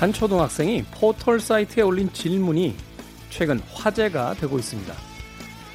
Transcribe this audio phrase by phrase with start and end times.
[0.00, 2.74] 한 초등학생이 포털 사이트에 올린 질문이
[3.28, 4.94] 최근 화제가 되고 있습니다.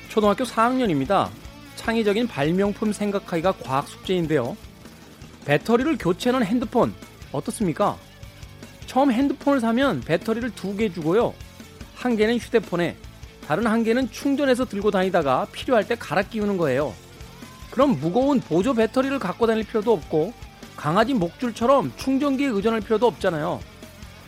[0.10, 1.30] 초등학교 4학년입니다.
[1.76, 4.58] 창의적인 발명품 생각하기가 과학 숙제인데요.
[5.46, 6.92] 배터리를 교체하는 핸드폰
[7.32, 7.98] 어떻습니까?
[8.88, 11.36] 처음 핸드폰을 사면 배터리를 두 개 주고요.
[11.94, 12.98] 한 개는 휴대폰에,
[13.46, 16.96] 다른 한 개는 충전해서 들고 다니다가 필요할 때 갈아 끼우는 거예요.
[17.70, 20.34] 그럼 무거운 보조 배터리를 갖고 다닐 필요도 없고
[20.76, 23.75] 강아지 목줄처럼 충전기에 의존할 필요도 없잖아요.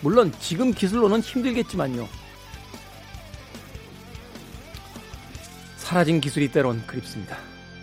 [0.01, 2.07] 물론 지금 기술로는 힘들겠지만요.
[5.77, 7.37] 사라진 기술이 때론 그립습니다.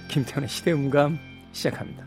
[0.08, 1.18] 김태현의 시대음감
[1.52, 2.06] 시작합니다.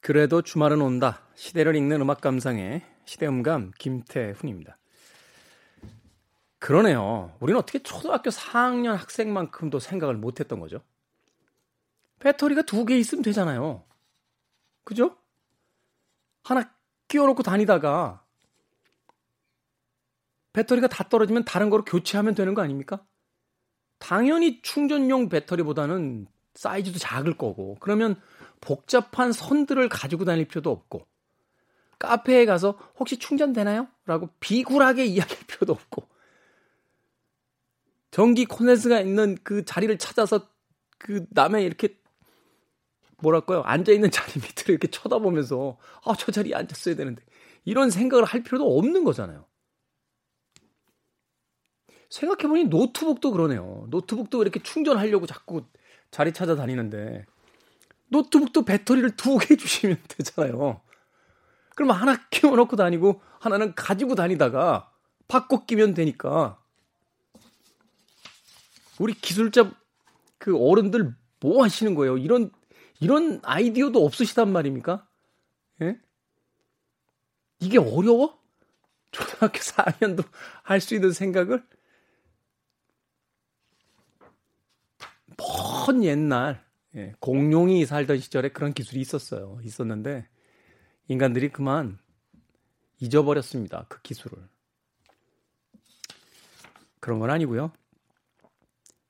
[0.00, 1.20] 그래도 주말은 온다.
[1.34, 4.78] 시대를 읽는 음악 감상의 시대음감 김태훈입니다.
[6.58, 7.36] 그러네요.
[7.40, 10.80] 우리는 어떻게 초등학교 4학년 학생만큼도 생각을 못 했던 거죠?
[12.18, 13.84] 배터리가 두 개 있으면 되잖아요.
[14.84, 15.16] 그죠?
[16.42, 16.70] 하나
[17.08, 18.24] 끼워놓고 다니다가
[20.52, 23.04] 배터리가 다 떨어지면 다른 거로 교체하면 되는 거 아닙니까?
[23.98, 28.20] 당연히 충전용 배터리보다는 사이즈도 작을 거고, 그러면
[28.60, 31.06] 복잡한 선들을 가지고 다닐 필요도 없고,
[32.00, 33.88] 카페에 가서 혹시 충전되나요?
[34.06, 36.08] 라고 비굴하게 이야기할 필요도 없고,
[38.10, 40.48] 전기 콘센트가 있는 그 자리를 찾아서
[40.98, 41.98] 그 남의 이렇게
[43.18, 47.22] 뭐랄까요 앉아 있는 자리 밑을 이렇게 쳐다보면서 아 저 자리에 앉았어야 되는데
[47.64, 49.46] 이런 생각을 할 필요도 없는 거잖아요.
[52.10, 53.86] 생각해보니 노트북도 그러네요.
[53.90, 55.64] 노트북도 이렇게 충전하려고 자꾸
[56.10, 57.26] 자리 찾아다니는데
[58.08, 60.80] 노트북도 배터리를 두 개 주시면 되잖아요.
[61.76, 64.90] 그럼 하나 끼워놓고 다니고 하나는 가지고 다니다가
[65.28, 66.58] 바꿔 끼면 되니까
[68.98, 69.70] 우리 기술자
[70.38, 72.18] 그 어른들 뭐 하시는 거예요?
[72.18, 72.50] 이런
[73.00, 75.06] 이런 아이디어도 없으시단 말입니까?
[75.82, 76.00] 예?
[77.60, 78.38] 이게 어려워?
[79.10, 80.24] 초등학교 4학년도
[80.62, 81.64] 할 수 있는 생각을
[85.36, 89.60] 먼 옛날 예, 공룡이 살던 시절에 그런 기술이 있었어요.
[89.62, 90.28] 있었는데
[91.06, 91.98] 인간들이 그만
[93.00, 93.86] 잊어버렸습니다.
[93.88, 94.48] 그 기술을.
[97.00, 97.72] 그런 건 아니고요.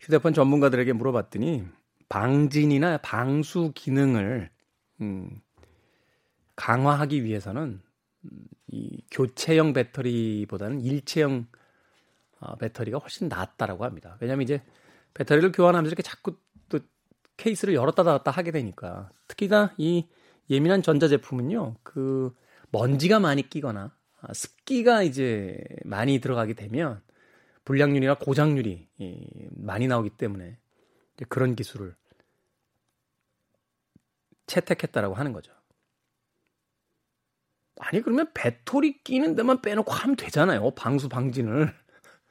[0.00, 1.66] 휴대폰 전문가들에게 물어봤더니
[2.08, 4.50] 방진이나 방수 기능을
[5.00, 5.40] 음,
[6.56, 7.80] 강화하기 위해서는
[8.24, 8.30] 음,
[8.68, 11.46] 이 교체형 배터리보다는 일체형
[12.40, 14.16] 어, 배터리가 훨씬 낫다라고 합니다.
[14.20, 14.62] 왜냐하면 이제
[15.14, 16.36] 배터리를 교환하면서 이렇게 자꾸
[16.68, 16.78] 또
[17.36, 20.08] 케이스를 열었다 닫았다 하게 되니까 특히나 이
[20.50, 22.34] 예민한 전자제품은요 그
[22.70, 27.00] 먼지가 많이 끼거나 아, 습기가 이제 많이 들어가게 되면
[27.68, 28.88] 불량률이나 고장률이
[29.50, 30.58] 많이 나오기 때문에
[31.28, 31.94] 그런 기술을
[34.46, 35.52] 채택했다라고 하는 거죠.
[37.78, 40.70] 아니 그러면 배터리 끼는 데만 빼놓고 하면 되잖아요.
[40.76, 41.74] 방수 방진을.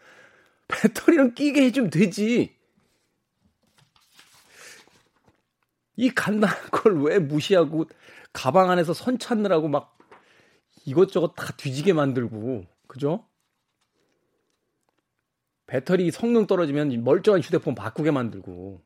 [0.70, 2.58] 배터리는 끼게 해주면 되지.
[5.98, 7.86] 이 간단한 걸 왜 무시하고
[8.34, 10.00] 가방 안에서 선 찾느라고 막
[10.86, 13.28] 이것저것 다 뒤지게 만들고 그죠?
[15.68, 18.82] 배터리 성능 떨어지면 멀쩡한 휴대폰 바꾸게 만들고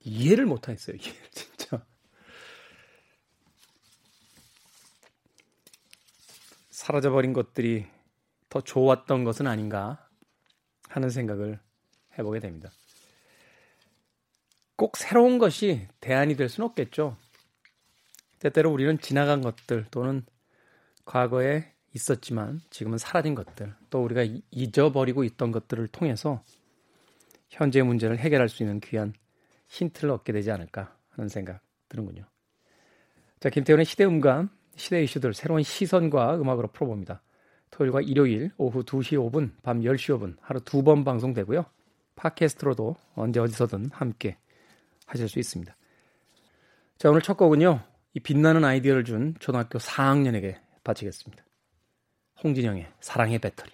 [0.00, 0.96] 이해를 못하겠어요.
[1.30, 1.86] 진짜.
[6.70, 7.86] 사라져버린 것들이
[8.48, 10.08] 더 좋았던 것은 아닌가
[10.88, 11.60] 하는 생각을
[12.18, 12.70] 해보게 됩니다.
[14.74, 17.16] 꼭 새로운 것이 대안이 될 수는 없겠죠.
[18.40, 20.26] 때때로 우리는 지나간 것들 또는
[21.04, 26.42] 과거에 있었지만 지금은 사라진 것들, 또 우리가 잊어버리고 있던 것들을 통해서
[27.48, 29.12] 현재 문제를 해결할 수 있는 귀한
[29.68, 32.24] 힌트를 얻게 되지 않을까 하는 생각 드는군요.
[33.40, 37.22] 자, 김태훈의 시대 음감, 시대 이슈들 새로운 시선과 음악으로 풀어봅니다.
[37.70, 41.64] 토요일과 일요일 오후 2시 5분, 밤 10시 5분 하루 두 번 방송되고요.
[42.16, 44.36] 팟캐스트로도 언제 어디서든 함께
[45.06, 45.74] 하실 수 있습니다.
[46.98, 47.82] 자, 오늘 첫 곡은요.
[48.14, 51.42] 이 빛나는 아이디어를 준 초등학교 4학년에게 바치겠습니다.
[52.42, 53.70] 홍진영의 사랑의 배터리.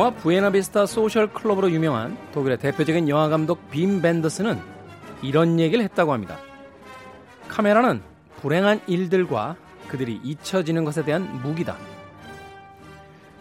[0.00, 4.58] 영화 부에나비스타 소셜 클럽으로 유명한 독일의 대표적인 영화 감독 빔 벤더스는
[5.20, 6.38] 이런 얘기를 했다고 합니다.
[7.48, 8.00] 카메라는
[8.40, 9.56] 불행한 일들과
[9.88, 11.76] 그들이 잊혀지는 것에 대한 무기다.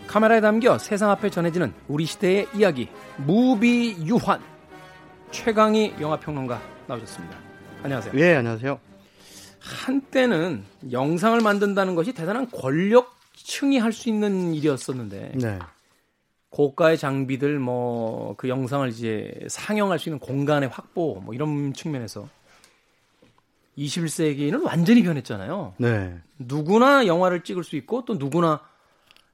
[0.08, 4.42] 카메라에 담겨 세상 앞에 전해지는 우리 시대의 이야기, 무비 유환.
[5.32, 7.38] 최강희 영화 평론가 나오셨습니다.
[7.84, 8.14] 안녕하세요.
[8.18, 8.78] 예, 안녕하세요.
[9.62, 15.60] 한때는 영상을 만든다는 것이 대단한 권력층이 할 수 있는 일이었었는데 네.
[16.50, 22.30] 고가의 장비들 뭐 그 영상을 이제 상영할 수 있는 공간의 확보 뭐 이런 측면에서
[23.78, 25.76] 21세기는 완전히 변했잖아요.
[25.78, 26.18] 네.
[26.38, 28.62] 누구나 영화를 찍을 수 있고 또 누구나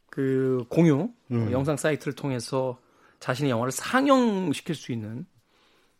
[0.09, 1.51] 그 공유 음.
[1.51, 2.79] 영상 사이트를 통해서
[3.19, 5.25] 자신의 영화를 상영시킬 수 있는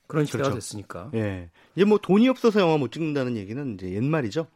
[0.08, 0.56] 그런 시대가 그렇죠.
[0.60, 1.12] 됐으니까.
[1.16, 1.50] 예.
[1.76, 4.48] 이제 뭐 돈이 없어서 영화 못 찍는다는 얘기는 이제 옛말이죠.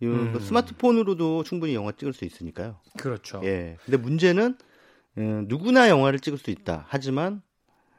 [0.00, 0.32] 이 음.
[0.32, 2.76] 뭐 스마트폰으로도 충분히 영화 찍을 수 있으니까요.
[2.98, 3.40] 그렇죠.
[3.44, 3.76] 예.
[3.84, 4.56] 근데 문제는
[5.16, 6.86] 어, 누구나 영화를 찍을 수 있다.
[6.88, 7.42] 하지만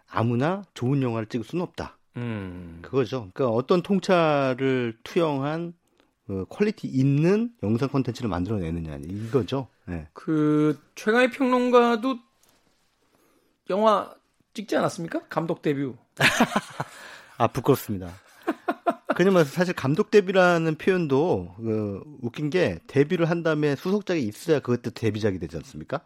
[0.07, 1.97] 아무나 좋은 영화를 찍을 수는 없다.
[2.17, 2.79] 음.
[2.81, 3.29] 그거죠.
[3.33, 5.73] 그러니까 어떤 통찰을 투영한
[6.29, 9.67] 어, 퀄리티 있는 영상 콘텐츠를 만들어내느냐 이거죠.
[9.89, 10.07] 예.
[10.13, 12.17] 그 최강희 평론가도
[13.69, 14.13] 영화
[14.53, 15.27] 찍지 않았습니까?
[15.27, 15.91] 감독 데뷔.
[17.37, 18.13] 아 부끄럽습니다.
[19.15, 25.39] 그냐면 사실 감독 데뷔라는 표현도 그, 웃긴 게 데뷔를 한 다음에 후속작이 있어야 그것도 데뷔작이
[25.39, 26.01] 되지 않습니까?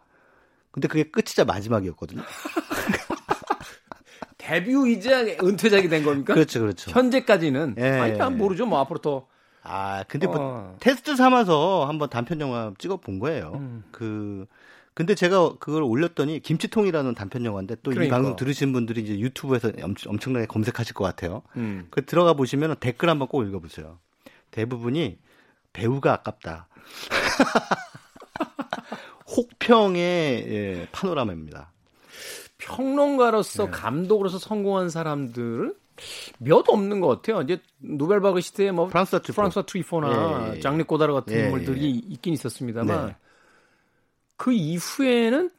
[0.78, 2.22] 근데 그게 끝이자 마지막이었거든요.
[4.38, 6.34] 데뷔이자 은퇴작이 된 겁니까?
[6.34, 6.90] 그렇죠, 그렇죠.
[6.90, 7.90] 현재까지는 예.
[7.90, 8.66] 아니 난 모르죠.
[8.66, 9.28] 뭐 앞으로 더
[9.68, 10.76] 아 근데 뭐 어.
[10.80, 13.52] 테스트 삼아서 한번 단편 영화 찍어 본 거예요.
[13.56, 13.84] 음.
[13.90, 14.46] 그
[14.94, 18.16] 근데 제가 그걸 올렸더니 김치통이라는 단편 영화인데 또이 그러니까.
[18.16, 21.42] 방송 들으신 분들이 이제 유튜브에서 엄, 엄청나게 검색하실 것 같아요.
[21.56, 21.86] 음.
[21.90, 23.98] 그 들어가 보시면 댓글 한번 꼭 읽어보세요.
[24.50, 25.18] 대부분이
[25.72, 26.68] 배우가 아깝다.
[29.36, 31.72] 혹평의 예, 파노라마입니다.
[32.58, 33.70] 평론가로서 네.
[33.70, 35.74] 감독으로서 성공한 사람들은
[36.38, 37.42] 몇 없는 것 같아요.
[37.42, 39.34] 이제 누벨바그 시대에 뭐 프랑수아 트뤼포.
[39.34, 40.60] 프랑수아 트뤼포나 예, 예, 예.
[40.60, 41.88] 장뤽 고다르 같은 예, 인물들이 예.
[41.88, 43.16] 있긴 있었습니다만 네.
[44.36, 45.50] 그 이후에는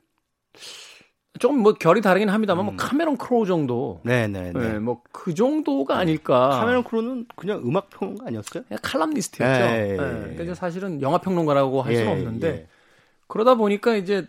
[1.40, 2.66] 좀뭐 결이 다르긴 합니다만 음.
[2.68, 4.54] 뭐 카메론 크로우 정도, 네네네.
[4.56, 6.50] 예, 뭐그 정도가 아닐까.
[6.50, 8.64] 카메론 크로우는 그냥 음악 평론가 아니었어요?
[8.68, 9.64] 그냥 칼럼니스트였죠.
[9.64, 10.34] 예, 예, 예, 예.
[10.34, 12.68] 그러니까 사실은 영화 평론가라고 할 수는 예, 없는데 예.
[13.30, 14.28] 그러다 보니까 이제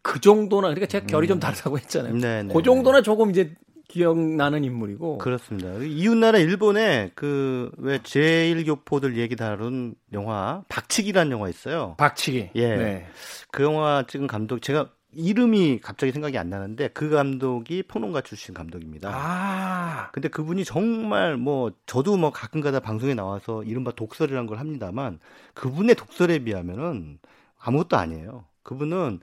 [0.00, 2.14] 그 정도나 그러니까 제가 결이 좀 다르다고 했잖아요.
[2.14, 2.18] 음.
[2.18, 3.54] 네, 네, 그 정도나 조금 이제
[3.88, 5.18] 기억나는 인물이고.
[5.18, 5.74] 그렇습니다.
[5.84, 11.94] 이웃나라 일본에 그 왜 제1교포들 얘기 다룬 영화 박치기라는 영화 있어요.
[11.98, 12.50] 박치기.
[12.54, 12.76] 예.
[12.76, 13.06] 네.
[13.50, 19.10] 그 영화 찍은 감독 제가 이름이 갑자기 생각이 안 나는데 그 감독이 평론가 출신 감독입니다.
[19.12, 20.10] 아.
[20.12, 25.18] 근데 그분이 정말 뭐 저도 뭐 가끔가다 방송에 나와서 이른바 독설이라는 걸 합니다만
[25.52, 27.18] 그분의 독설에 비하면은
[27.62, 28.44] 아무것도 아니에요.
[28.62, 29.20] 그분은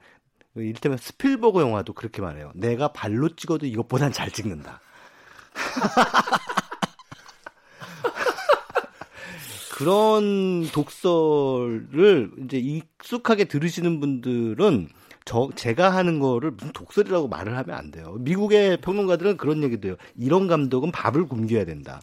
[0.55, 2.51] 이를테면 스필버그 영화도 그렇게 말해요.
[2.55, 4.81] 내가 발로 찍어도 이것보단 잘 찍는다.
[9.75, 14.89] 그런 독설을 이제 익숙하게 들으시는 분들은
[15.23, 18.17] 저 제가 하는 거를 무슨 독설이라고 말을 하면 안 돼요.
[18.19, 19.95] 미국의 평론가들은 그런 얘기도 해요.
[20.17, 22.01] 이런 감독은 밥을 굶겨야 된다.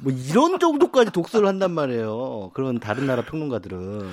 [0.00, 2.50] 뭐 이런 정도까지 독설을 한단 말이에요.
[2.54, 4.10] 그런 다른 나라 평론가들은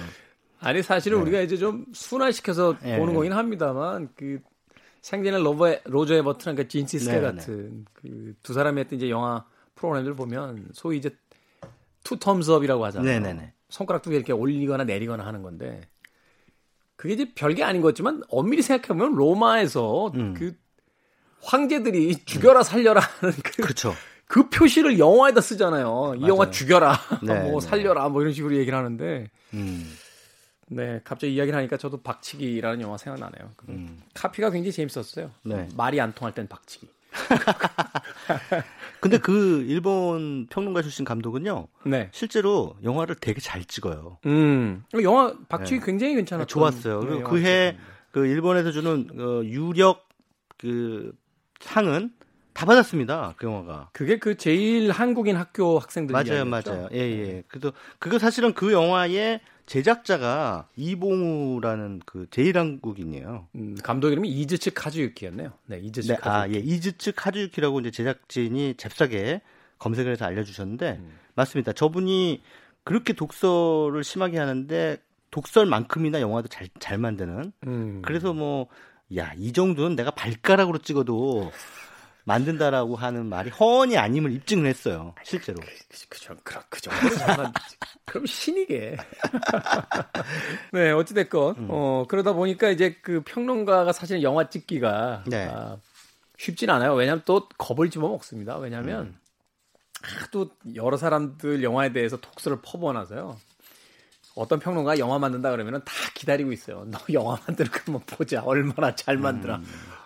[0.59, 1.21] 아니 사실은 네.
[1.24, 2.97] 우리가 이제 좀 순화시켜서 예.
[2.97, 4.39] 보는 거긴 합니다만 그
[5.01, 9.45] 생전에 로버 로저 에버트랑 그 진 시스켈 네, 같은 그 두 사람이 했던 이제 영화
[9.75, 11.12] 프로그램들 보면 소위 이제
[12.03, 13.19] two thumbs up이라고 하잖아요.
[13.19, 13.53] 네네네.
[13.69, 15.81] 손가락 두 개 이렇게 올리거나 내리거나 하는 건데
[16.95, 20.33] 그게 이제 별게 아닌 것 같지만 엄밀히 생각해보면 로마에서 음.
[20.35, 20.55] 그
[21.41, 23.93] 황제들이 죽여라 살려라 하는 그, 그렇죠.
[24.27, 26.13] 그 표시를 영화에다 쓰잖아요.
[26.15, 26.27] 이 맞아요.
[26.33, 27.67] 영화 죽여라, 네, 뭐 네.
[27.67, 29.85] 살려라, 뭐 이런 식으로 얘기를 하는데, 음,
[30.67, 33.51] 네, 갑자기 이야기를 하니까 저도 박치기라는 영화 생각나네요.
[33.55, 34.01] 그 음.
[34.13, 35.31] 카피가 굉장히 재밌었어요.
[35.43, 35.67] 네.
[35.75, 36.88] 말이 안 통할 땐 박치기.
[39.00, 42.10] 근데 그 일본 평론가 출신 감독은요 네.
[42.12, 44.17] 실제로 영화를 되게 잘 찍어요.
[44.25, 46.48] 음, 영화 박치기 굉장히 괜찮았던.
[46.48, 47.01] 좋았어요.
[47.01, 47.77] 네, 그리고 그해.
[48.12, 50.07] 그 일본에서 주는 어, 유력
[50.57, 51.13] 그
[51.60, 52.12] 상은
[52.53, 53.34] 다 받았습니다.
[53.38, 53.89] 그 영화가.
[53.91, 56.72] 그게 그 제일 한국인 학교 학생들 맞아요, 이야기였죠?
[56.72, 56.89] 맞아요.
[56.93, 57.43] 예, 예.
[57.50, 63.48] 그래도 그거 사실은 그 영화의 제작자가 이봉우라는 그 제일한국인이에요.
[63.55, 65.51] 음, 감독 이름이 이즈츠 카즈유키였네요.
[65.65, 66.29] 네, 이즈츠 네, 카즈유키.
[66.29, 66.60] 아, 예.
[66.60, 69.41] 이즈츠 카즈유키라고 이제 제작진이 잽싸게
[69.79, 71.17] 검색을 해서 알려주셨는데, 음.
[71.34, 71.74] 맞습니다.
[71.74, 72.43] 저분이
[72.84, 74.98] 그렇게 독설을 심하게 하는데,
[75.31, 77.51] 독설만큼이나 영화도 잘, 잘 만드는.
[77.67, 78.01] 음.
[78.03, 78.67] 그래서 뭐,
[79.17, 81.51] 야, 이 정도는 내가 발가락으로 찍어도
[82.25, 85.13] 만든다라고 하는 말이 허언이 아님을 입증을 했어요.
[85.24, 85.60] 실제로.
[85.62, 85.67] 그,
[86.10, 87.75] 그, 정- 그, 그 정도는 잘 만들지.
[88.05, 88.98] 그럼 신이게.
[90.74, 91.67] 네, 어찌됐건, 음.
[91.70, 95.48] 어, 그러다 보니까 이제 그 평론가가 사실 영화 찍기가 네.
[95.51, 95.77] 아,
[96.38, 96.94] 쉽진 않아요.
[96.96, 98.58] 왜냐하면 또 겁을 집어먹습니다.
[98.58, 99.17] 왜냐하면 음.
[100.01, 103.38] 하도 여러 사람들 영화에 대해서 독서를 퍼부어놔서요.
[104.36, 106.86] 어떤 평론가 영화 만든다 그러면 다 기다리고 있어요.
[106.91, 108.41] 너 영화 만들 거면 보자.
[108.44, 109.55] 얼마나 잘 만들어.
[109.55, 109.65] 음.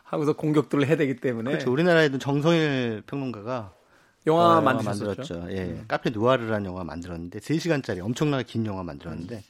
[0.10, 1.52] 하고서 공격들을 해야 되기 때문에.
[1.52, 1.72] 그렇죠.
[1.72, 3.74] 우리나라에도 정성일 평론가가
[4.26, 5.46] 영화 어, 만들었죠.
[5.52, 5.66] 예.
[5.66, 5.86] 음.
[5.88, 9.42] 카페 누아르라는 영화 만들었는데 3시간짜리 엄청나게 긴 영화 만들었는데 음.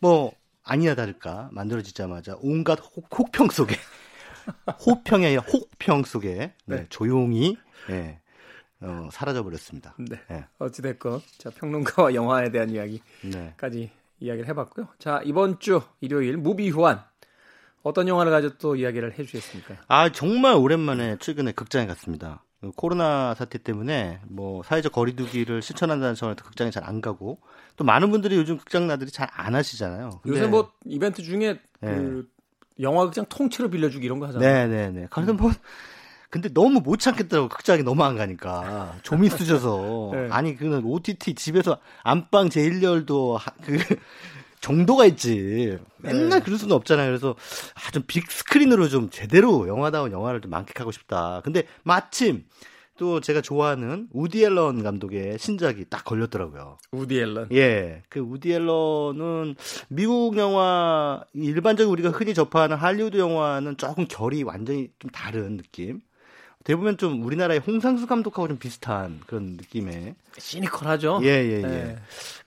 [0.00, 0.32] 뭐
[0.64, 3.74] 아니나 다를까 만들어지자마자 온갖 혹, 평 속에
[4.86, 6.86] 호평이 아니라 혹평 속에 네, 네.
[6.90, 7.56] 조용히
[7.88, 8.20] 예.
[8.80, 9.94] 어, 사라져 버렸습니다.
[9.98, 10.20] 네.
[10.28, 10.44] 네.
[10.58, 13.92] 어찌 됐건 자 평론가와 영화에 대한 이야기까지 네.
[14.20, 14.88] 이야기를 해봤고요.
[14.98, 17.02] 자 이번 주 일요일 무비 후한
[17.82, 19.76] 어떤 영화를 가지고 또 이야기를 해주셨습니까?
[19.88, 22.44] 아 정말 오랜만에 최근에 극장에 갔습니다.
[22.76, 27.40] 코로나 사태 때문에 뭐 사회적 거리두기를 실천한다는 점에서 극장에 잘 안 가고
[27.76, 30.20] 또 많은 분들이 요즘 극장 나들이 잘 안 하시잖아요.
[30.26, 31.94] 요새 뭐 이벤트 중에 네.
[31.96, 32.28] 그
[32.80, 34.68] 영화 극장 통째로 빌려주기 이런 거 하잖아요.
[34.68, 35.08] 네네네.
[35.10, 35.50] 그래서 뭐
[36.30, 40.28] 근데 너무 못 참겠더라고 극장이 너무 안 가니까 좀이 쓰셔서 네.
[40.30, 43.76] 아니 그는 OTT 집에서 안방 제1열도 그
[44.62, 46.40] 정도가 있지 맨날 네.
[46.40, 47.36] 그럴 수는 없잖아요 그래서
[47.74, 52.46] 아, 좀 빅스크린으로 좀 제대로 영화다운 영화를 좀 만끽하고 싶다 근데 마침
[52.98, 56.78] 또 제가 좋아하는 우디 앨런 감독의 신작이 딱 걸렸더라고요.
[56.92, 57.48] 우디 앨런.
[57.52, 58.02] 예.
[58.08, 59.56] 그 우디 앨런은
[59.88, 66.00] 미국 영화 일반적인 우리가 흔히 접하는 할리우드 영화는 조금 결이 완전히 좀 다른 느낌.
[66.64, 71.20] 대부분 좀 우리나라의 홍상수 감독하고 좀 비슷한 그런 느낌의 시니컬하죠.
[71.22, 71.62] 예, 예, 예.
[71.62, 71.96] 네.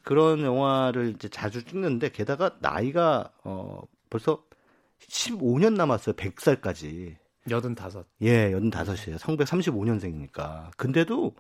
[0.03, 4.43] 그런 영화를 이제 자주 찍는데 게다가 나이가 어 벌써
[5.10, 6.15] 15년 남았어요.
[6.15, 7.15] 100살까지.
[7.48, 8.05] 85.
[8.22, 9.17] 예, 85이에요.
[9.17, 10.72] 1935년생이니까.
[10.77, 11.36] 근데도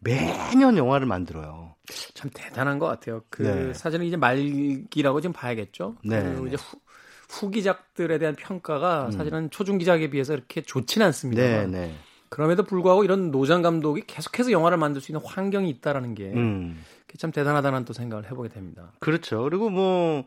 [0.00, 1.76] 매년 영화를 만들어요.
[2.14, 3.22] 참 대단한 것 같아요.
[3.30, 3.74] 그 네.
[3.74, 5.96] 사실은 이제 말기라고 좀 봐야겠죠.
[6.02, 6.22] 네.
[6.22, 6.78] 그 이제 후,
[7.30, 9.10] 후기작들에 대한 평가가 음.
[9.12, 11.42] 사실은 초중기작에 비해서 이렇게 좋지는 않습니다.
[11.42, 11.94] 네, 네.
[12.28, 16.84] 그럼에도 불구하고 이런 노장 감독이 계속해서 영화를 만들 수 있는 환경이 있다라는 게참 음.
[17.32, 18.92] 대단하다는 또 생각을 해보게 됩니다.
[19.00, 19.42] 그렇죠.
[19.42, 20.24] 그리고 뭐,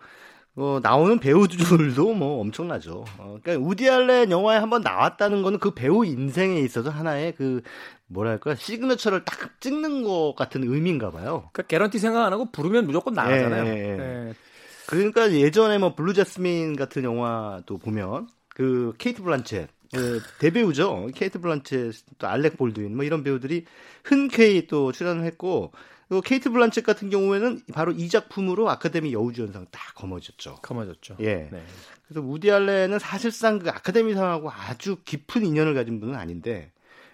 [0.53, 3.05] 뭐 나오는 배우들도 뭐 엄청나죠.
[3.17, 7.61] 어, 그러니까 우디 알렌 영화에 한번 나왔다는 거는 그 배우 인생에 있어서 하나의 그
[8.07, 11.49] 뭐랄까 시그너처를 딱 찍는 것 같은 의미인가 봐요.
[11.51, 13.65] 그러니까 개런티 생각 안 하고 부르면 무조건 나가잖아요.
[13.65, 14.33] 예, 예, 예.
[14.91, 14.97] 네.
[14.97, 21.09] 그러니까 예전에 뭐 블루 제스민 같은 영화도 보면 그 케이트 블란쳇 그 대배우죠.
[21.13, 23.65] 케이트 블란쳇 또 알렉 볼드윈 뭐 이런 배우들이
[24.03, 25.71] 흔쾌히 또 출연을 했고
[26.09, 30.55] 그 케이트 블란쳇 같은 경우에는 바로 이 작품으로 아카데미 여우주연상 딱 거머졌죠.
[30.61, 31.17] 거머졌죠.
[31.21, 31.49] 예.
[31.51, 31.63] 네.
[32.07, 36.71] 그래서 우디 알렌은 사실상 그 아카데미상하고 아주 깊은 인연을 가진 분은 아닌데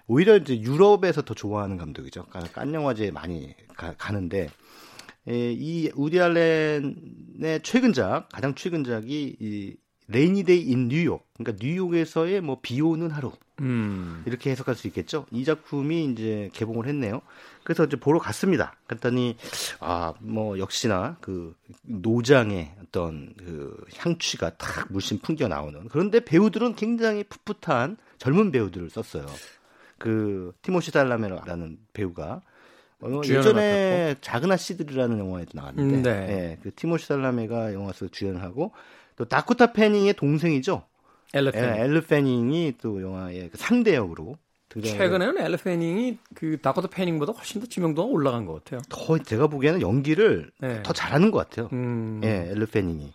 [0.08, 2.26] 오히려 이제 유럽에서 더 좋아하는 감독이죠.
[2.54, 4.50] 칸 영화제에 많이 가, 가는데 예,
[5.30, 9.76] 이 우디 알렌의 최근작, 가장 최근작이 이
[10.08, 11.28] 레이니데이 인 뉴욕.
[11.38, 13.32] 그러니까 뉴욕에서의 뭐 비 오는 하루.
[13.62, 14.24] 음.
[14.26, 15.26] 이렇게 해석할 수 있겠죠.
[15.32, 17.22] 이 작품이 이제 개봉을 했네요.
[17.64, 18.74] 그래서 이제 보러 갔습니다.
[18.88, 19.36] 그랬더니
[19.82, 25.88] 아, 뭐 역시나 그 노장의 어떤 그 향취가 탁 물씬 풍겨 나오는.
[25.90, 29.28] 그런데 배우들은 굉장히 풋풋한 젊은 배우들을 썼어요.
[30.00, 32.42] 그 티모시 샬라메라는 배우가
[33.02, 34.16] 어, 예전에.
[34.22, 36.10] 작은 아씨들이라는 영화에도 나왔는데, 음, 네.
[36.30, 38.72] 예, 그 티모시 살라메가 영화에서 주연을 하고
[39.16, 40.84] 또 다코타 패닝의 동생이죠.
[41.34, 41.70] 엘르 패닝.
[41.78, 44.36] 예, 엘르 패닝이 또 영화의 그 상대 역으로
[44.84, 48.82] 최근에는 엘르 패닝이 그 다코타 패닝보다 훨씬 더 지명도가 올라간 것 같아요.
[48.90, 50.84] 더 제가 보기에는 연기를 네.
[50.84, 51.70] 더 잘하는 것 같아요.
[51.74, 52.22] 음.
[52.24, 53.14] 예, 엘르 패닝이.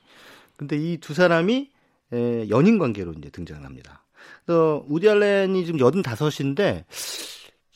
[0.56, 1.70] 근데 이 두 사람이
[2.12, 4.04] 예, 연인 관계로 이제 등장합니다.
[4.46, 6.84] 그래서 우디 알렌이 지금 85인데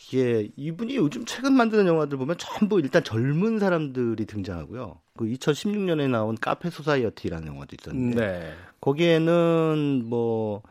[0.09, 5.01] 이게 이분이 요즘 최근 만드는 영화들 보면 전부 일단 젊은 사람들이 등장하고요.
[5.17, 8.53] 그 2016년에 나온 카페 소사이어티라는 영화도 있었는데 네.
[8.81, 10.63] 거기에는 뭐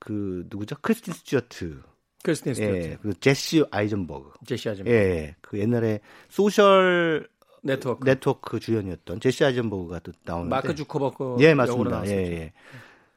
[0.00, 0.76] 그 누구죠?
[0.80, 1.82] 크리스틴 스튜어트.
[2.24, 2.76] 크리스틴 스튜어트.
[2.76, 4.32] 예, 그 제시 아이젠버그.
[4.46, 4.96] 제시 아이젠버그.
[4.96, 7.28] 예, 그 옛날에 소셜
[7.62, 12.04] 네트워크 네트워크 주연이었던 제시 아이젠버그가 또 나오는데 마크 주커버그 예, 맞습니다.
[12.06, 12.52] 예, 예.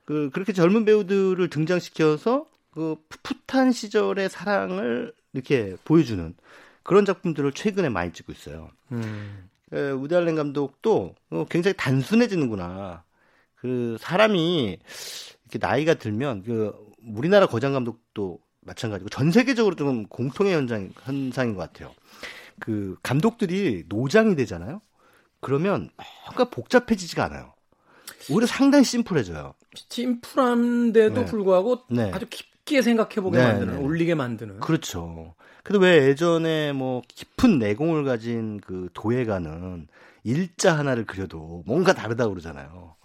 [0.05, 6.35] 그 그렇게 젊은 배우들을 등장시켜서 그 풋풋한 시절의 사랑을 이렇게 보여주는
[6.83, 8.69] 그런 작품들을 최근에 많이 찍고 있어요.
[8.91, 9.49] 음.
[9.71, 13.03] 우디 알렌 감독도 어, 굉장히 단순해지는구나.
[13.55, 14.77] 그 사람이
[15.45, 16.73] 이렇게 나이가 들면 그
[17.15, 21.93] 우리나라 거장 감독도 마찬가지고 전 세계적으로 좀 공통의 현상 현상인 것 같아요.
[22.59, 24.81] 그 감독들이 노장이 되잖아요.
[25.39, 25.89] 그러면
[26.25, 27.53] 뭔가 복잡해지지가 않아요.
[28.29, 29.53] 오히려 상당히 심플해져요.
[29.73, 31.25] 심플한데도 네.
[31.25, 32.11] 불구하고 네.
[32.13, 33.79] 아주 깊 깊게 생각해보게 네, 만드는, 네.
[33.81, 34.59] 올리게 만드는.
[34.59, 35.35] 그렇죠.
[35.63, 39.87] 근데 왜 예전에 뭐 깊은 내공을 가진 그 도예가는
[40.23, 42.95] 일자 하나를 그려도 뭔가 다르다고 그러잖아요.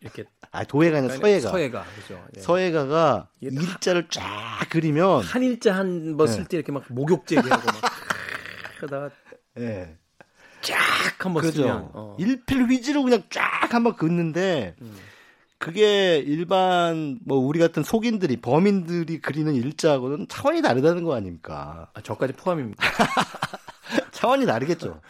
[0.00, 1.50] 이렇게 아 도예가 아니라 서예가.
[1.50, 2.22] 서예가 그죠.
[2.36, 2.40] 예.
[2.40, 7.92] 서예가가 일자를 쫙 그리면 한 일자 한 번 쓸때 이렇게 막 목욕제기하고 막
[8.76, 9.10] 그러다가
[9.58, 9.96] 예.
[10.60, 10.76] 쫙
[11.24, 11.90] 한번 쓰면 그죠.
[11.94, 12.16] 어.
[12.18, 14.94] 일필 휘지로 그냥 쫙 한번 긋는데 음.
[15.62, 21.86] 그게 일반 뭐 우리 같은 속인들이 범인들이 그리는 일자하고는 차원이 다르다는 거 아닙니까?
[21.94, 22.82] 아, 저까지 포함입니다.
[24.10, 25.00] 차원이 다르겠죠.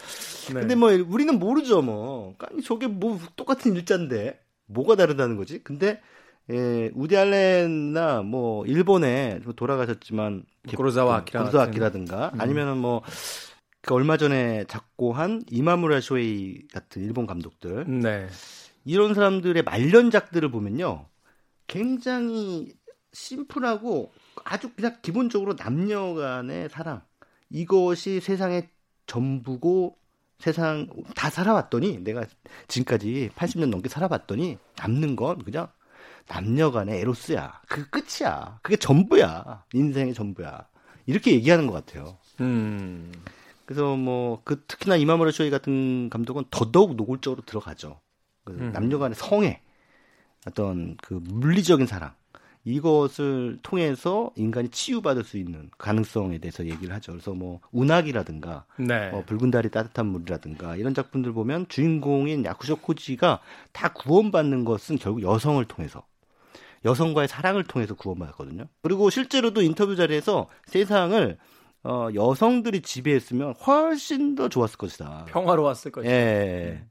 [0.49, 0.61] 네.
[0.61, 2.35] 근데 뭐 우리는 모르죠 뭐.
[2.51, 5.59] 아니 저게 뭐 똑같은 일자인데 뭐가 다르다는 거지?
[5.65, 6.03] 근데
[6.51, 11.73] 예, 우디 알렌이나 뭐 일본에 좀 돌아가셨지만 구로사와 아키라 구로사와 같은.
[11.73, 12.41] 아키라든가 음.
[12.43, 13.01] 아니면은 뭐
[13.83, 18.29] 그 얼마 전에 작고한 이마무라 쇼헤이 같은 일본 감독들 네.
[18.85, 21.07] 이런 사람들의 말년작들을 보면요.
[21.67, 22.75] 굉장히
[23.13, 24.13] 심플하고
[24.45, 27.03] 아주 그냥 기본적으로 남녀 간의 사랑.
[27.51, 28.69] 이것이 세상의
[29.07, 29.97] 전부고
[30.39, 32.25] 세상 다 살아왔더니 내가
[32.69, 35.69] 지금까지 80년 넘게 살아봤더니 남는 건 그냥
[36.27, 37.61] 남녀 간의 에로스야.
[37.69, 38.59] 그게 끝이야.
[38.63, 39.65] 그게 전부야.
[39.73, 40.67] 인생의 전부야.
[41.07, 42.19] 이렇게 얘기하는 것 같아요.
[42.41, 43.13] 음.
[43.65, 48.01] 그래서 뭐 그 특히나 이마무라 쇼이 같은 감독은 더더욱 노골적으로 들어가죠.
[48.45, 48.73] 그 음.
[48.73, 49.61] 남녀간의 성애,
[50.47, 52.15] 어떤 그 물리적인 사랑
[52.65, 57.13] 이것을 통해서 인간이 치유받을 수 있는 가능성에 대해서 얘기를 하죠.
[57.13, 59.11] 그래서 뭐 운학이라든가 네.
[59.11, 63.41] 어, 붉은 달이 따뜻한 물이라든가 이런 작품들 보면 주인공인 야쿠쇼 코지가
[63.73, 66.05] 다 구원받는 것은 결국 여성을 통해서
[66.85, 68.65] 여성과의 사랑을 통해서 구원받았거든요.
[68.83, 71.39] 그리고 실제로도 인터뷰 자리에서 세상을
[71.85, 75.27] 어, 여성들이 지배했으면 훨씬 더 좋았을 것이다.
[75.29, 76.13] 평화로웠을 것이다.
[76.13, 76.85] 예.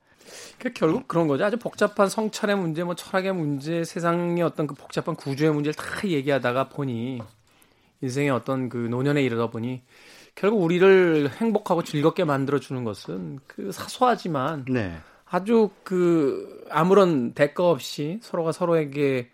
[0.57, 1.45] 그러니까 결국 그런 거죠.
[1.45, 6.69] 아주 복잡한 성찰의 문제, 뭐 철학의 문제, 세상의 어떤 그 복잡한 구조의 문제를 다 얘기하다가
[6.69, 7.21] 보니
[8.01, 9.83] 인생의 어떤 그 노년에 이르다 보니
[10.35, 14.97] 결국 우리를 행복하고 즐겁게 만들어 주는 것은 그 사소하지만 네.
[15.25, 19.29] 아주 그 아무런 대가 없이 서로가 서로에게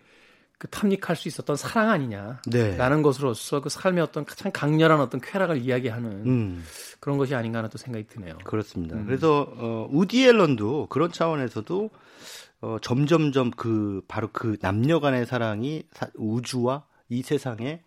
[0.58, 3.02] 그 탐닉할 수 있었던 사랑 아니냐라는 네.
[3.02, 6.64] 것으로서 그 삶의 어떤 참 강렬한 어떤 쾌락을 이야기하는 음.
[6.98, 8.38] 그런 것이 아닌가 하는 또 생각이 드네요.
[8.42, 8.96] 그렇습니다.
[8.96, 9.06] 음.
[9.06, 11.90] 그래서 어, 우디 앨런도 그런 차원에서도
[12.60, 17.82] 어, 점점점 그 바로 그 남녀간의 사랑이 사- 우주와 이 세상의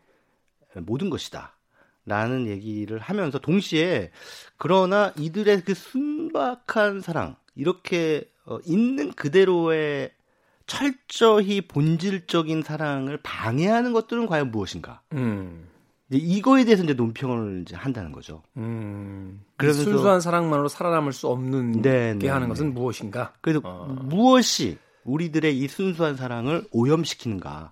[0.76, 1.58] 모든 것이다.
[2.06, 4.12] 라는 얘기를 하면서 동시에
[4.58, 10.12] 그러나 이들의 그 순박한 사랑 이렇게 어, 있는 그대로의
[10.72, 15.02] 철저히 본질적인 사랑을 방해하는 것들은 과연 무엇인가?
[15.12, 15.68] 음.
[16.10, 18.42] 이거에 대해서 이제 논평을 이제 한다는 거죠.
[18.58, 22.50] 음, 이 그러면서- 순수한 사랑만으로 살아남을 수 없는 네, 게 네, 하는 네.
[22.50, 23.34] 것은 무엇인가?
[23.42, 23.86] 그래서 어.
[24.04, 27.72] 무엇이 우리들의 이 순수한 사랑을 오염시키는가?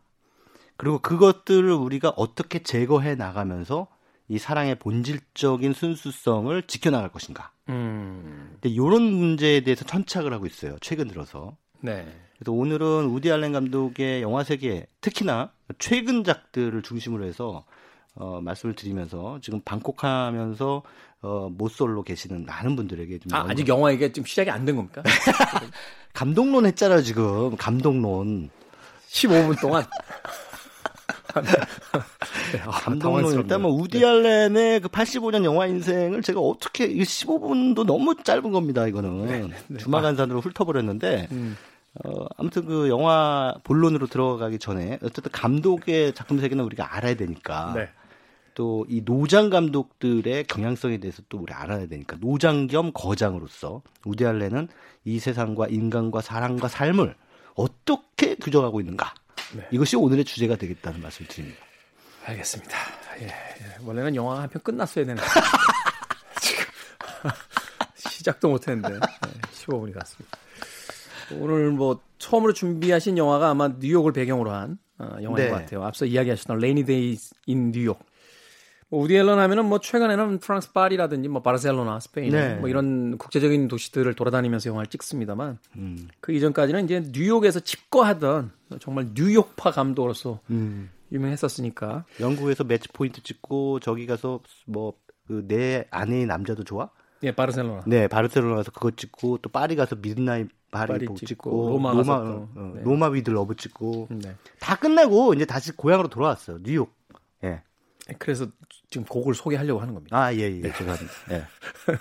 [0.78, 3.88] 그리고 그것들을 우리가 어떻게 제거해 나가면서
[4.30, 7.52] 이 사랑의 본질적인 순수성을 지켜나갈 것인가?
[7.70, 10.78] 음, 근데 이런 문제에 대해서 천착을 하고 있어요.
[10.82, 11.58] 최근 들어서.
[11.82, 12.08] 네,
[12.40, 17.66] 그래서 오늘은 우디 알렌 감독의 영화 세계, 특히나 최근작들을 중심으로 해서
[18.16, 20.82] 어, 말씀을 드리면서 지금 방콕하면서
[21.22, 25.04] 어, 모쏠로 계시는 많은 분들에게 좀 아, 아직 영화 이게 지금 시작이 안 된 겁니까?
[26.14, 27.56] 감동론 했잖아요 지금.
[27.58, 28.50] 감동론.
[29.10, 29.86] 15분 동안.
[31.44, 33.42] 네, 아, 감동론 당황스럽네요.
[33.42, 38.88] 일단 뭐 우디 알렌의 그 85년 영화 인생을 제가 어떻게 이 15분도 너무 짧은 겁니다
[38.88, 39.52] 이거는.
[39.78, 41.56] 주마간산으로 훑어버렸는데 음,
[42.04, 47.90] 어, 아무튼 그 영화 본론으로 들어가기 전에 어쨌든 감독의 작품 세계는 우리가 알아야 되니까 네,
[48.54, 54.68] 또이 노장 감독들의 경향성에 대해서 또 우리 알아야 되니까 노장 겸 거장으로서 우디 알렌은
[55.06, 57.16] 이 세상과 인간과 사랑과 삶을
[57.56, 59.14] 어떻게 규정하고 있는가
[59.56, 59.68] 네.
[59.72, 61.60] 이것이 오늘의 주제가 되겠다는 말씀을 드립니다.
[62.26, 62.78] 알겠습니다.
[63.22, 63.78] 예, 예.
[63.84, 65.28] 원래는 영화가 한편 끝났어야 되는데
[66.42, 66.64] 지금
[67.96, 70.38] 시작도 못했는데 네, 15분이 갔습니다.
[71.38, 75.50] 오늘 뭐 처음으로 준비하신 영화가 아마 뉴욕을 배경으로 한 어, 영화인 네.
[75.50, 75.84] 것 같아요.
[75.84, 76.80] 앞서 이야기하셨던 in
[77.48, 78.06] New York.
[78.90, 82.56] 뭐 우디 앨런 하면은 뭐 최근에는 프랑스 파리라든지 뭐 바르셀로나, 스페인 네.
[82.56, 86.08] 뭐 이런 국제적인 도시들을 돌아다니면서 영화를 찍습니다만 음.
[86.20, 90.90] 그 이전까지는 이제 뉴욕에서 집거하던 정말 뉴욕파 감독으로서 음.
[91.12, 96.90] 유명했었으니까 영국에서 매치 포인트 찍고 저기 가서 뭐그내 아내의 남자도 좋아?
[97.24, 101.28] 예 바르셀로나 네 바르셀로나 가서 그거 찍고 또 파리 가서 미드나잇 파리 파리 복 찍고,
[101.28, 102.82] 찍고 로마 로마 어, 어, 네.
[102.84, 104.36] 로마 위드 러브 찍고 네.
[104.60, 106.94] 다 끝나고 이제 다시 고향으로 돌아왔어요 뉴욕.
[107.44, 107.64] 예.
[108.18, 108.48] 그래서
[108.90, 110.18] 지금 곡을 소개하려고 하는 겁니다.
[110.18, 111.14] 아, 예, 예, 죄송합니다.
[111.32, 111.44] 예.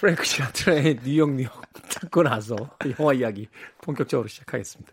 [0.00, 1.52] 프랭크 시나트라의 뉴욕 뉴욕
[1.90, 2.56] 듣고 나서
[2.98, 3.48] 영화 이야기
[3.82, 4.92] 본격적으로 시작하겠습니다.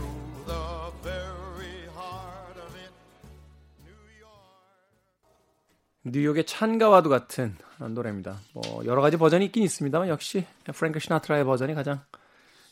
[6.03, 8.39] 뉴욕의 찬가와도 같은 노래입니다.
[8.53, 12.01] 뭐 여러 가지 버전이 있긴 있습니다만 역시 프랭크 시나트라의 버전이 가장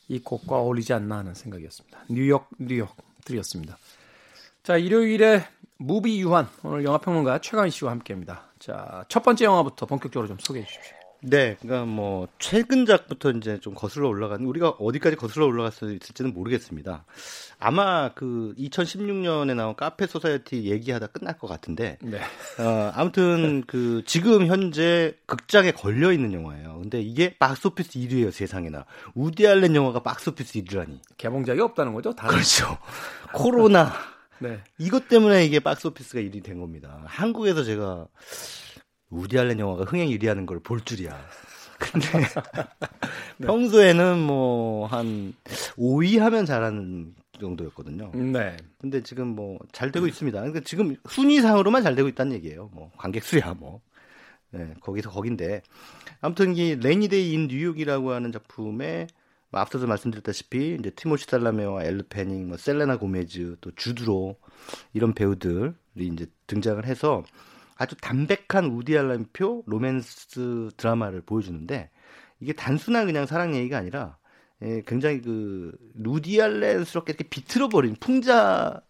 [0.08, 2.06] 이 곡과 어울리지 않나 하는 생각이었습니다.
[2.10, 3.78] 뉴욕 뉴욕 들으셨습니다.
[4.64, 5.46] 자 일요일에
[5.78, 8.46] 무비 유한 오늘 영화평론가 최강희 씨와 함께합니다.
[8.60, 10.99] 자 첫 번째 영화부터 본격적으로 좀 소개해 주십시오.
[11.22, 17.06] 네, 그러니까 뭐 최근작부터 이제 좀 거슬러 올라가는 우리가 어디까지 거슬러 올라갈 수 있을지는 모르겠습니다.
[17.60, 22.20] 아마 그 2016년에 나온 카페 소사이어티 얘기하다 끝날 것 같은데, 네.
[22.60, 26.80] 어, 아무튼 그 지금 현재 극장에 걸려 있는 영화예요.
[26.82, 28.86] 근데 이게 박스오피스 1위예요 세상에나.
[29.14, 31.00] 우디 알렌 영화가 박스오피스 1위라니.
[31.18, 32.16] 개봉작이 없다는 거죠?
[32.16, 32.34] 다른.
[32.34, 32.78] 그렇죠.
[33.34, 33.92] 코로나
[34.40, 34.62] 네.
[34.78, 37.02] 이것 때문에 이게 박스오피스가 1위 된 겁니다.
[37.06, 38.08] 한국에서 제가
[39.10, 41.18] 우디 알렌 영화가 흥행 1위 하는 걸 볼 줄이야.
[41.80, 42.08] 근데
[43.42, 45.34] 평소에는 뭐 한
[45.78, 48.12] 5위 하면 잘하는 정도였거든요.
[48.14, 48.58] 네.
[48.80, 50.38] 근데 지금 뭐 잘 되고 있습니다.
[50.40, 52.70] 그러니까 지금 순위상으로만 잘 되고 있다는 얘기예요.
[52.74, 53.82] 뭐 관객 수야 뭐.
[54.52, 55.62] 네, 거기서 거긴데
[56.22, 59.06] 아무튼 이 레이니데이 인 뉴욕이라고 하는 작품에
[59.52, 64.38] 뭐 앞서서 말씀드렸다시피 이제 티모시 샬라메와 엘르 패닝, 뭐 셀레나 고메즈, 또 주드로
[64.94, 67.24] 이런 배우들이 이제 등장을 해서
[67.80, 71.90] 아주 담백한 우디 알렌표 로맨스 드라마를 보여주는데
[72.42, 74.18] 이게 단순한 그냥 사랑 얘기가 아니라
[74.62, 78.82] 예, 굉장히 그 우디 알렌스럽게 이렇게 비틀어버린 풍자가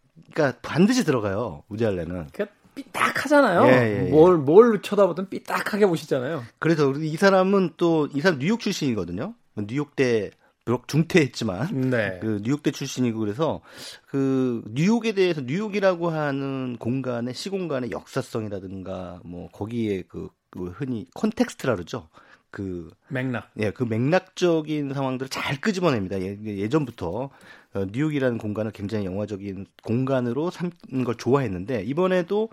[0.64, 1.64] 반드시 들어가요.
[1.70, 2.28] 우디 알렌은.
[2.34, 3.66] 그 삐딱하잖아요.
[3.68, 4.10] 예, 예, 예.
[4.10, 6.44] 뭘, 뭘 쳐다보든 삐딱하게 보시잖아요.
[6.58, 9.36] 그래서 이 사람은 또 이 사람 뉴욕 출신이거든요.
[9.56, 10.32] 뉴욕대
[10.66, 12.20] 비록 중퇴했지만 네.
[12.22, 13.62] 그 뉴욕대 출신이고 그래서
[14.08, 22.08] 그 뉴욕에 대해서 뉴욕이라고 하는 공간의 시공간의 역사성이라든가 뭐 거기에 그, 그 흔히 콘텍스트라 그러죠.
[22.52, 23.52] 그 맥락.
[23.60, 26.20] 예, 그 맥락적인 상황들을 잘 끄집어냅니다.
[26.22, 27.30] 예, 예전부터
[27.74, 32.50] 어, 뉴욕이라는 공간을 굉장히 영화적인 공간으로 삼는 걸 좋아했는데 이번에도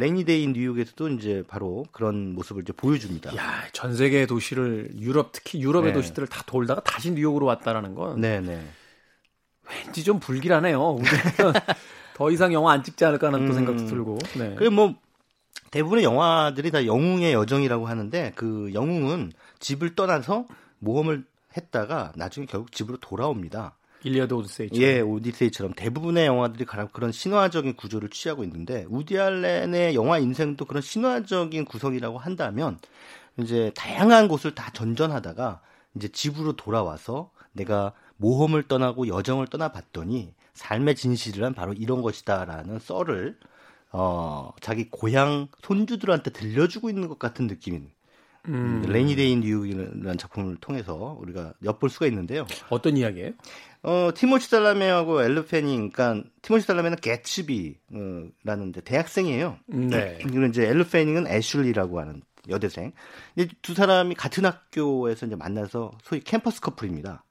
[0.00, 3.36] 레이니데이 뉴욕에서도 이제 바로 그런 모습을 이제 보여줍니다.
[3.36, 5.92] 야, 전 세계 도시를 유럽 특히 유럽의 네.
[5.92, 8.66] 도시들을 다 돌다가 다시 뉴욕으로 왔다라는 건 네, 네.
[9.68, 10.98] 왠지 좀 불길하네요.
[12.14, 13.54] 더 이상 영화 안 찍지 않을까 하는 또 음.
[13.54, 14.18] 생각도 들고.
[14.38, 14.54] 네.
[14.56, 14.94] 그리고 뭐
[15.70, 20.46] 대부분의 영화들이 다 영웅의 여정이라고 하는데 그 영웅은 집을 떠나서
[20.78, 21.24] 모험을
[21.56, 23.76] 했다가 나중에 결국 집으로 돌아옵니다.
[24.02, 24.82] 일리어드 오드세이처럼.
[24.82, 31.64] 예, 오디세이처럼 대부분의 영화들이 그런 신화적인 구조를 취하고 있는데 우디 알렌의 영화 인생도 그런 신화적인
[31.64, 32.78] 구성이라고 한다면
[33.38, 35.60] 이제 다양한 곳을 다 전전하다가
[35.96, 43.38] 이제 집으로 돌아와서 내가 모험을 떠나고 여정을 떠나봤더니 삶의 진실이란 바로 이런 것이다라는 썰을
[43.92, 47.90] 어 자기 고향 손주들한테 들려주고 있는 것 같은 느낌인
[48.48, 52.46] 음, 레이니데이 뉴욕이라는 작품을 통해서 우리가 엿볼 수가 있는데요.
[52.70, 53.32] 어떤 이야기예요?
[53.82, 59.58] 어, 티모시 샬라메하고 엘르 패닝, 그러니까 티모시 샬라메는 개츠비라는 이제 대학생이에요.
[59.66, 60.18] 네.
[60.22, 62.92] 그리고 이제 엘르 패닝은 애슐리라고 하는 여대생.
[63.36, 67.24] 이두 사람이 같은 학교에서 이제 만나서 소위 캠퍼스 커플입니다.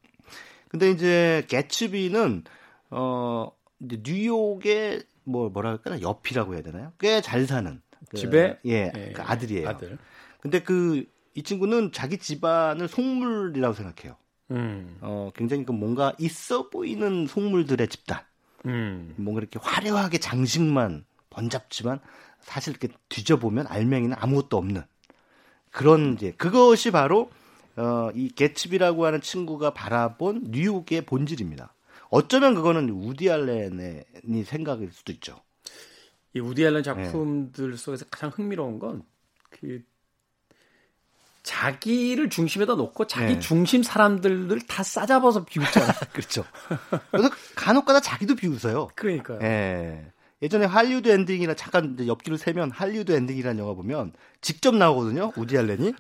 [0.70, 2.44] 근데 이제 개츠비는
[2.92, 6.94] 어 이제 뉴욕의 뭐 뭐라 할까나 여피라고 해야 되나요?
[7.00, 9.68] 꽤 잘 사는 그, 집에 예, 예, 그 아들이에요.
[9.70, 9.98] 아들.
[10.42, 11.06] 근데 그
[11.40, 14.18] 이 친구는 자기 집안을 속물이라고 생각해요.
[14.52, 14.98] 음.
[15.02, 18.20] 어, 굉장히 그 뭔가 있어 보이는 속물들의 집단.
[18.66, 19.14] 음.
[19.18, 22.00] 뭔가 이렇게 화려하게 장식만 번잡지만
[22.42, 24.84] 사실 이렇게 뒤져보면 알맹이는 아무것도 없는
[25.72, 27.32] 그런 이제 그것이 바로
[27.78, 31.74] 어, 이 개츠비라고 하는 친구가 바라본 뉴욕의 본질입니다.
[32.10, 34.04] 어쩌면 그거는 우디 알렌의
[34.46, 35.40] 생각일 수도 있죠.
[36.34, 39.04] 이 우디 앨런 작품들 속에서 가장 흥미로운 건
[39.50, 39.84] 그
[41.50, 43.40] 자기를 중심에다 놓고 자기 네.
[43.40, 45.94] 중심 사람들을 다 싸잡아서 비웃잖아요.
[46.14, 46.46] 그렇죠.
[47.10, 48.90] 그래서 간혹가다 자기도 비웃어요.
[48.94, 49.40] 그러니까요.
[49.42, 50.12] 예.
[50.44, 55.34] 예전에 할리우드 엔딩이나 잠깐 이제 옆길로 새면 할리우드 엔딩이라는 영화 보면 직접 나오거든요.
[55.36, 55.94] 우디 알렌이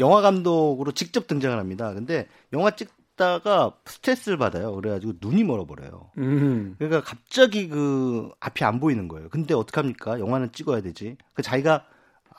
[0.00, 1.92] 영화 감독으로 직접 등장을 합니다.
[1.92, 4.74] 근데 영화 찍다가 스트레스를 받아요.
[4.74, 6.12] 그래가지고 눈이 멀어버려요.
[6.16, 6.76] 음.
[6.78, 9.28] 그러니까 갑자기 그 앞이 안 보이는 거예요.
[9.28, 10.18] 근데 어떡합니까?
[10.18, 11.18] 영화는 찍어야 되지.
[11.34, 11.84] 그 자기가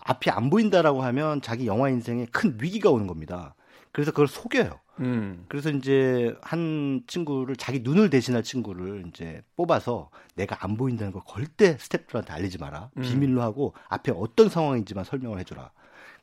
[0.05, 3.55] 앞이 안 보인다라고 하면 자기 영화 인생에 큰 위기가 오는 겁니다.
[3.91, 4.79] 그래서 그걸 속여요.
[4.99, 5.45] 음.
[5.49, 11.75] 그래서 이제 한 친구를 자기 눈을 대신할 친구를 이제 뽑아서 내가 안 보인다는 걸 절대
[11.79, 12.91] 스태프들한테 알리지 마라.
[12.97, 13.01] 음.
[13.01, 15.71] 비밀로 하고 앞에 어떤 상황인지만 설명을 해줘라.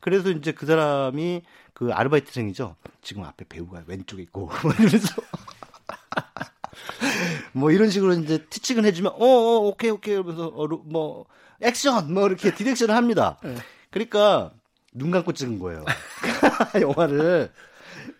[0.00, 1.42] 그래서 이제 그 사람이
[1.74, 2.76] 그 아르바이트생이죠.
[3.02, 5.08] 지금 앞에 배우가 왼쪽에 있고 뭐 이러면서
[7.52, 11.26] 뭐 이런 식으로 이제 티칭을 해주면 어, 어 오케이 오케이 이러면서 어, 로- 뭐
[11.62, 13.38] 액션 뭐 이렇게 direction을 합니다.
[13.42, 13.54] 네.
[13.90, 14.52] 그러니까
[14.92, 15.84] 눈 감고 찍은 거예요.
[16.80, 17.50] 영화를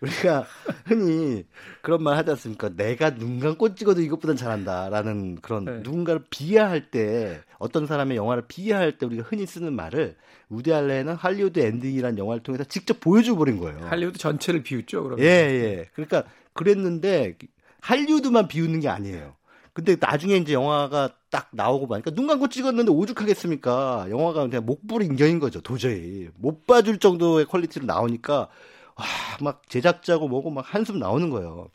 [0.01, 0.45] 우리가
[0.85, 1.45] 흔히
[1.81, 2.69] 그런 말 하지 않습니까?
[2.69, 5.71] 내가 눈 감고 찍어도 이것보단 잘한다라는 그런 네.
[5.83, 10.15] 누군가를 비하할 때 어떤 사람의 영화를 비하할 때 우리가 흔히 쓰는 말을
[10.49, 13.85] 우디 알렌은 할리우드 엔딩이라는 영화를 통해서 직접 보여줘 버린 거예요.
[13.87, 15.25] 할리우드 전체를 비웃죠, 그러면.
[15.25, 15.89] 예, 예.
[15.93, 17.37] 그러니까 그랬는데
[17.81, 19.35] 할리우드만 비웃는 게 아니에요.
[19.73, 24.05] 근데 나중에 이제 영화가 딱 나오고 보니까 눈 감고 찍었는데 오죽하겠습니까?
[24.11, 26.29] 영화가 그냥 목불인견인 거죠, 도저히.
[26.35, 28.49] 못 봐줄 정도의 quality로 나오니까,
[28.95, 29.05] 와,
[29.41, 31.69] 막 제작자고 뭐고 막 한숨 나오는 거예요.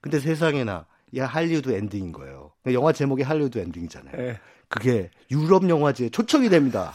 [0.00, 0.86] 근데 세상에나,
[1.18, 2.52] 야, 할리우드 엔딩인 거예요.
[2.72, 4.16] 영화 제목이 할리우드 엔딩이잖아요.
[4.16, 4.40] 예.
[4.68, 6.94] 그게 유럽 영화제에 초청이 됩니다.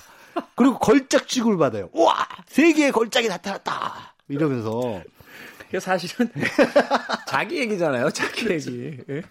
[0.56, 1.90] 그리고 걸작 취급을 받아요.
[1.94, 2.16] 우와!
[2.48, 4.16] 세계에 걸작이 나타났다!
[4.28, 5.04] 이러면서.
[5.70, 6.30] 이게 사실은
[7.28, 8.98] 자기 얘기잖아요, 자기 얘기.
[9.10, 9.22] 예?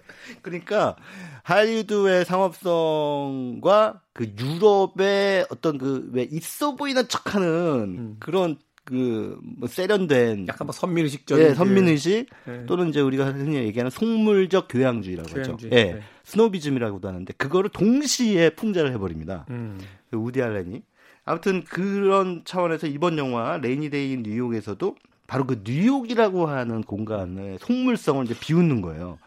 [0.43, 0.97] 그러니까
[1.43, 10.73] 할리우드의 상업성과 그 유럽의 어떤 그 왜 있어 보이는 척하는 그런 그뭐 세련된 약간 뭐
[10.73, 11.45] 선민의식적인.
[11.45, 12.67] 예, 선민의식 예.
[12.67, 15.43] 또는 이제 우리가 흔히 얘기하는 속물적 교양주의라고 하죠.
[15.43, 15.93] 교양주의, 예.
[15.95, 16.01] 네.
[16.25, 19.47] 스노비즘이라고도 하는데 그거를 동시에 풍자를 해버립니다.
[19.51, 19.81] 음.
[20.11, 20.83] 그 우디 알렌이
[21.25, 24.95] 아무튼 그런 차원에서 이번 영화 레이니데이 인 뉴욕에서도
[25.27, 29.19] 바로 그 뉴욕이라고 하는 공간의 속물성을 이제 비웃는 거예요.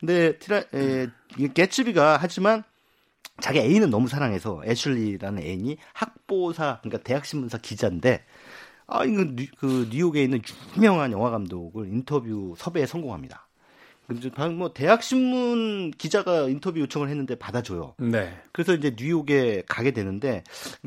[0.00, 1.08] 근데 티라 에,
[1.54, 2.64] 개츠비가 하지만
[3.40, 8.24] 자기 애인은 너무 사랑해서 애슐리라는 애인이 학보사 그러니까 대학 신문사 기자인데
[8.86, 10.42] 아 이거 뉴, 그 뉴욕에 있는
[10.76, 13.46] 유명한 영화 감독을 인터뷰 섭외에 성공합니다.
[14.34, 17.94] 방금 뭐 대학 신문 기자가 인터뷰 요청을 했는데 받아줘요.
[17.98, 18.36] 네.
[18.52, 20.44] 그래서 이제 뉴욕에 가게 되는데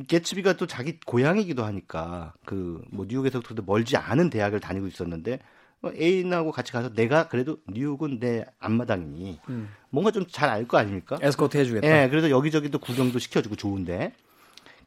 [0.08, 5.40] 개츠비가 또 자기 고향이기도 하니까 그 뭐 뉴욕에서부터 멀지 않은 대학을 다니고 있었는데
[5.82, 9.70] 어, 애인하고 같이 가서 내가 그래도 뉴욕은 내 앞마당이니 음.
[9.90, 11.18] 뭔가 좀 잘 알 거 아닙니까?
[11.22, 11.88] 에스코트 해주겠다.
[12.04, 14.14] 예, 그래서 여기저기도 구경도 시켜주고 좋은데.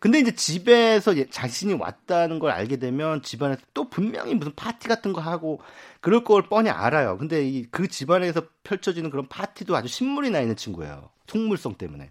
[0.00, 5.12] 근데 이제 집에서 얘- 자신이 왔다는 걸 알게 되면 집안에서 또 분명히 무슨 파티 같은
[5.12, 5.60] 거 하고
[6.00, 7.18] 그럴 걸 뻔히 알아요.
[7.18, 11.10] 근데 이 그 집안에서 펼쳐지는 그런 파티도 아주 신물이 나 있는 친구예요.
[11.26, 12.10] 속물성 때문에.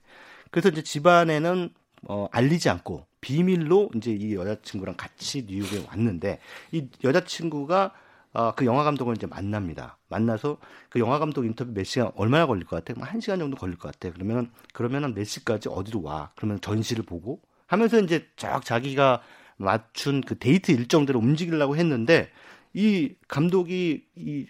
[0.52, 1.70] 그래서 이제 집안에는
[2.08, 6.40] 어, 알리지 않고 비밀로 이제 이 여자친구랑 같이 뉴욕에 왔는데
[6.72, 7.94] 이 여자친구가
[8.34, 9.98] 어, 그 영화 감독을 이제 만납니다.
[10.10, 10.58] 만나서
[10.90, 13.00] 그 영화 감독 인터뷰 몇 시간 얼마나 걸릴 것 같아?
[13.04, 14.14] 한 시간 정도 걸릴 것 같아.
[14.14, 16.32] 그러면 그러면은 몇 시까지 어디로 와?
[16.36, 19.22] 그러면 전시를 보고 하면서 이제 쫙 자기가
[19.58, 22.30] 맞춘 그 데이트 일정대로 움직이려고 했는데
[22.74, 24.46] 이 감독이 이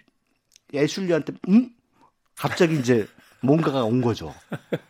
[0.74, 1.70] 애슐리한테 음?
[2.36, 3.06] 갑자기 이제
[3.40, 4.34] 뭔가가 온 거죠.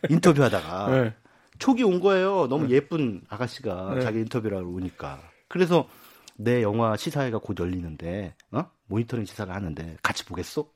[0.09, 1.13] 인터뷰하다가 네.
[1.57, 2.47] 촉이 온 거예요.
[2.47, 4.01] 너무 예쁜 아가씨가 네.
[4.01, 5.21] 자기 인터뷰를 하러 오니까.
[5.47, 5.87] 그래서
[6.35, 8.65] 내 영화 시사회가 곧 열리는데, 어?
[8.87, 10.69] 모니터링 시사를 하는데 같이 보겠어?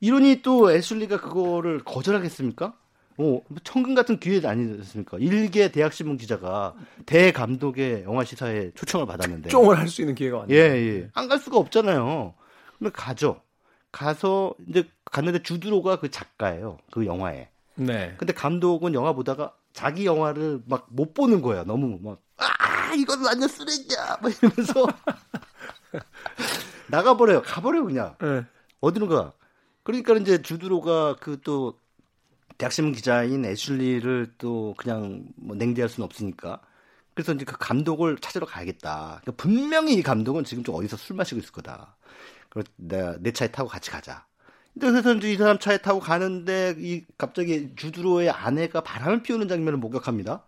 [0.00, 2.74] 이러니 또 애슐리가 그거를 거절하겠습니까?
[3.18, 5.16] 어, 뭐 천금 같은 기회 아니었습니까?
[5.18, 6.74] 일개 대학신문 기자가
[7.06, 9.48] 대감독의 영화 시사회 초청을 받았는데.
[9.48, 10.56] 쫑을 할 수 있는 기회가 왔네요.
[10.58, 11.10] 예, 예.
[11.14, 12.34] 안 갈 수가 없잖아요.
[12.78, 13.40] 근데 가죠.
[13.92, 16.76] 가서 이제 갔는데 주드로가 그 작가예요.
[16.90, 17.48] 그 영화에.
[17.76, 18.14] 네.
[18.18, 21.64] 근데 감독은 영화 보다가 자기 영화를 막 못 보는 거야.
[21.64, 24.18] 너무 막, 아, 이건 완전 쓰레기야!
[24.22, 24.86] 막 이러면서.
[26.88, 27.42] 나가버려요.
[27.42, 28.14] 가버려요, 그냥.
[28.20, 28.44] 네.
[28.80, 29.32] 어디로 가?
[29.82, 31.78] 그러니까 이제 주드로가 그 또
[32.58, 36.60] 대학신문 기자인 애슐리를 또 그냥 뭐 냉대할 수는 없으니까.
[37.14, 39.20] 그래서 이제 그 감독을 찾으러 가야겠다.
[39.22, 41.96] 그러니까 분명히 이 감독은 지금 좀 어디서 술 마시고 있을 거다.
[42.50, 44.26] 그래서 내가 내 차에 타고 같이 가자.
[44.78, 50.44] 그래서 이제 이 사람 차에 타고 가는데 이 갑자기 주드로의 아내가 바람을 피우는 장면을 목격합니다.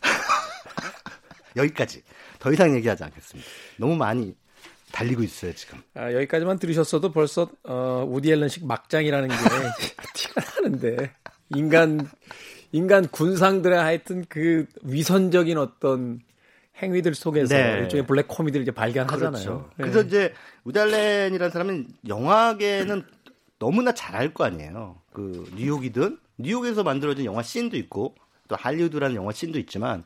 [1.56, 2.02] 여기까지.
[2.38, 3.48] 더 이상 얘기하지 않겠습니다.
[3.78, 4.34] 너무 많이
[4.92, 5.82] 달리고 있어요, 지금.
[5.94, 9.34] 아, 여기까지만 들으셨어도 벌써 어, 우디 앨런식 막장이라는 게
[10.14, 11.14] 티가 나는데
[11.50, 12.08] 인간
[12.72, 16.20] 인간 군상들의 하여튼 그 위선적인 어떤
[16.82, 17.78] 행위들 속에서 네.
[17.80, 19.30] 일종의 블랙 코미디를 이제 발견하잖아요.
[19.32, 19.70] 그렇죠.
[19.76, 19.82] 네.
[19.82, 20.32] 그래서 이제
[20.64, 23.04] 우달렌이라는 사람은 영화계는
[23.58, 24.96] 너무나 잘 알 거 아니에요.
[25.12, 28.14] 그 뉴욕이든 뉴욕에서 만들어진 영화 씬도 있고
[28.48, 30.04] 또 할리우드라는 영화 씬도 있지만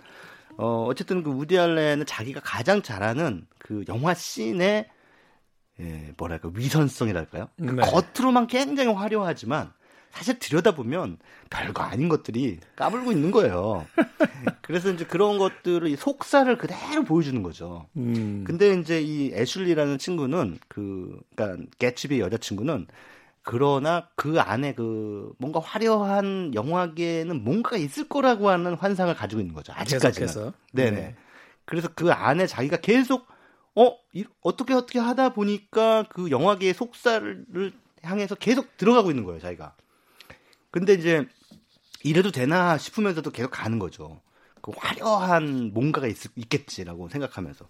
[0.57, 4.89] 어 어쨌든 그 우디 알렌은 자기가 가장 잘하는 그 영화 씬의
[5.81, 7.49] 예, 뭐랄까 위선성이랄까요?
[7.57, 7.83] 그 네.
[7.83, 9.73] 겉으로만 굉장히 화려하지만
[10.15, 11.19] 사실 들여다보면
[11.51, 13.85] 별거 아닌 것들이 까불고 있는 거예요.
[14.63, 17.87] 그래서 이제 그런 것들을 이 속살을 그대로 보여주는 거죠.
[17.97, 18.45] 음.
[18.47, 22.87] 근데 이제 이 애슐리라는 친구는 그 그러니까 개츠비의 여자친구는
[23.43, 29.73] 그러나 그 안에 그 뭔가 화려한 영화계에는 뭔가가 있을 거라고 하는 환상을 가지고 있는 거죠.
[29.77, 30.29] 아직까지는.
[30.29, 30.53] 계속해서.
[30.73, 30.91] 네네.
[30.93, 31.15] 네.
[31.67, 33.27] 그래서 그 안에 자기가 계속
[33.75, 37.73] 어 이- 어떻게 어떻게 하다 보니까 그 영화계의 속살을
[38.03, 39.75] 향해서 계속 들어가고 있는 거예요, 자기가.
[40.75, 41.27] 근데 이제
[42.05, 44.23] 이래도 되나 싶으면서도 계속 가는 거죠.
[44.63, 47.69] 그 화려한 뭔가가 있, 있겠지라고 생각하면서.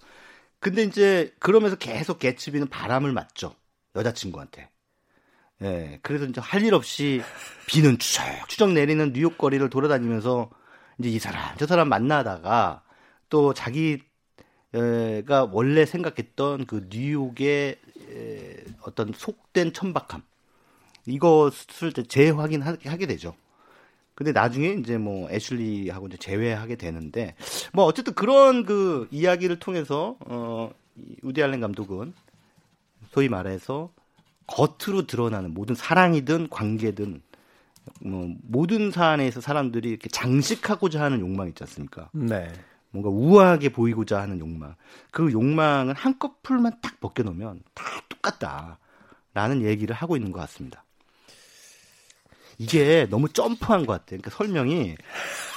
[0.61, 3.57] 근데 이제 그러면서 계속 개츠비는 바람을 맞죠.
[3.97, 4.71] 여자친구한테.
[5.63, 6.01] 예.
[6.03, 7.23] 그래서 이제 할 일 없이
[7.69, 10.51] 비는 추적 추적 내리는 뉴욕 거리를 돌아다니면서
[10.99, 12.85] 이제 이 사람 저 사람 만나다가
[13.31, 14.03] 또 자기가
[15.53, 17.79] 원래 생각했던 그 뉴욕의
[18.11, 20.23] 에, 어떤 속된 천박함
[21.07, 23.35] 이것을 재확인하게 하게 되죠.
[24.15, 27.35] 근데 나중에 이제 뭐 애슐리하고 이제 재회하게 되는데
[27.73, 32.15] 뭐 어쨌든 그런 그 이야기를 통해서 어이 우디 알렌 감독은
[33.11, 33.91] 소위 말해서
[34.47, 37.23] 겉으로 드러나는 모든 사랑이든 관계든
[38.03, 42.09] 뭐 모든 사안에서 사람들이 이렇게 장식하고자 하는 욕망 있지 않습니까?
[42.13, 42.53] 네.
[42.91, 44.77] 뭔가 우아하게 보이고자 하는 욕망.
[45.11, 48.79] 그 욕망은 한꺼풀만 딱 벗겨놓으면 다 똑같다
[49.35, 50.85] 라는 얘기를 하고 있는 것 같습니다.
[52.59, 54.21] 이게 너무 점프한 것 같아요.
[54.21, 54.97] 그러니까 설명이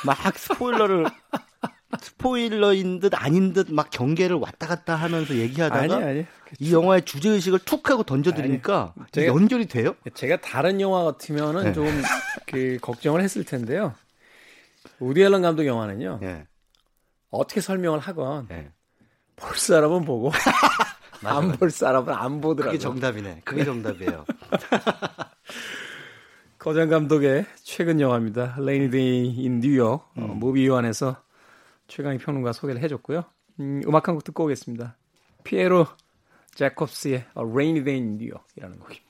[0.05, 1.05] 막 스포일러를
[2.01, 6.25] 스포일러인 듯 아닌 듯 막 경계를 왔다 갔다 하면서 얘기하다가 아니 아니.
[6.59, 9.95] 이 영화의 주제 의식을 툭 하고 던져드리니까 제가- 연결이 돼요?
[10.13, 11.73] 제가 다른 영화 같으면은 네.
[11.73, 13.93] 좀그 걱정을 했을 텐데요.
[14.99, 16.19] 우디 앨런 감독 영화는요.
[16.23, 16.45] 예.
[17.29, 18.69] 어떻게 설명을 하건 예.
[19.35, 20.31] 볼 사람은 보고
[21.23, 22.71] 안 볼 사람은 안 보더라고요.
[22.71, 23.41] 그게 정답이네.
[23.43, 24.25] 그게 정답이에요.
[26.67, 28.55] 거장 감독의 최근 영화입니다.
[28.57, 30.03] Rainy Day in New York.
[30.17, 31.15] 어, 무비 유한에서
[31.87, 33.23] 최강희 평론가 소개를 해줬고요.
[33.61, 34.97] 음, 음악 한 곡 듣고 오겠습니다.
[35.45, 35.87] 피에로
[36.55, 39.06] 제콥스의 A Rainy Day in New York이라는 곡입니다.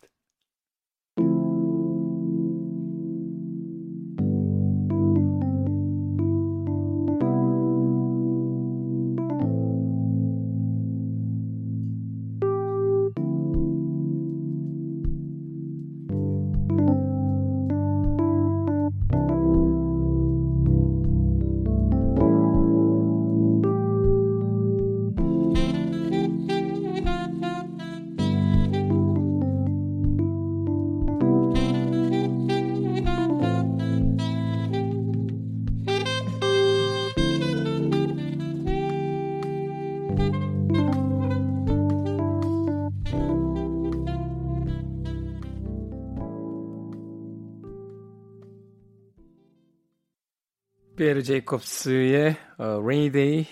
[51.08, 53.46] 피에르 제이콥스의 어, Rainy Day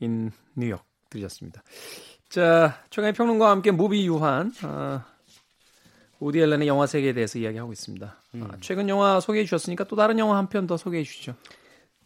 [0.00, 1.62] in New York 들으셨습니다.
[2.28, 5.02] 자, 최광희 평론가와 함께 무비유환 어,
[6.20, 8.16] 우디 앨런의 영화 세계에 대해서 이야기하고 있습니다.
[8.40, 11.34] 아, 최근 영화 소개해 주셨으니까 또 다른 영화 한 편 더 소개해 주시죠.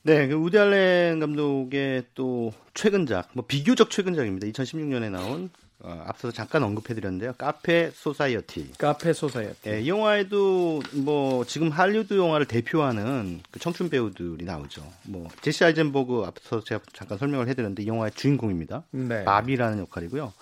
[0.03, 4.47] 네, 그 우디 알렌 감독의 또 최근작, 뭐 비교적 최근작입니다.
[4.47, 5.51] 2016년에 나온
[5.87, 7.35] 어, 앞서서 잠깐 언급해드렸는데요.
[7.39, 8.73] 카페 소사이어티.
[8.77, 9.71] 카페 소사이어티.
[9.71, 14.83] 예, 이 영화에도 뭐 지금 할리우드 영화를 대표하는 그 청춘 배우들이 나오죠.
[15.05, 18.83] 뭐 제시 아이젠버그 앞서 제가 잠깐 설명을 해드렸는데 이 영화의 주인공입니다.
[18.91, 19.25] 네.
[19.25, 20.33] 바비라는 역할이고요.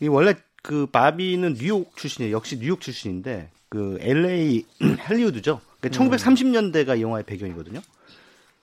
[0.00, 2.34] 이 원래 그 바비는 뉴욕 출신이에요.
[2.34, 4.64] 역시 뉴욕 출신인데 그 LA
[4.98, 5.60] 할리우드죠.
[5.78, 7.82] 그러니까 1930년대가 이 영화의 배경이거든요.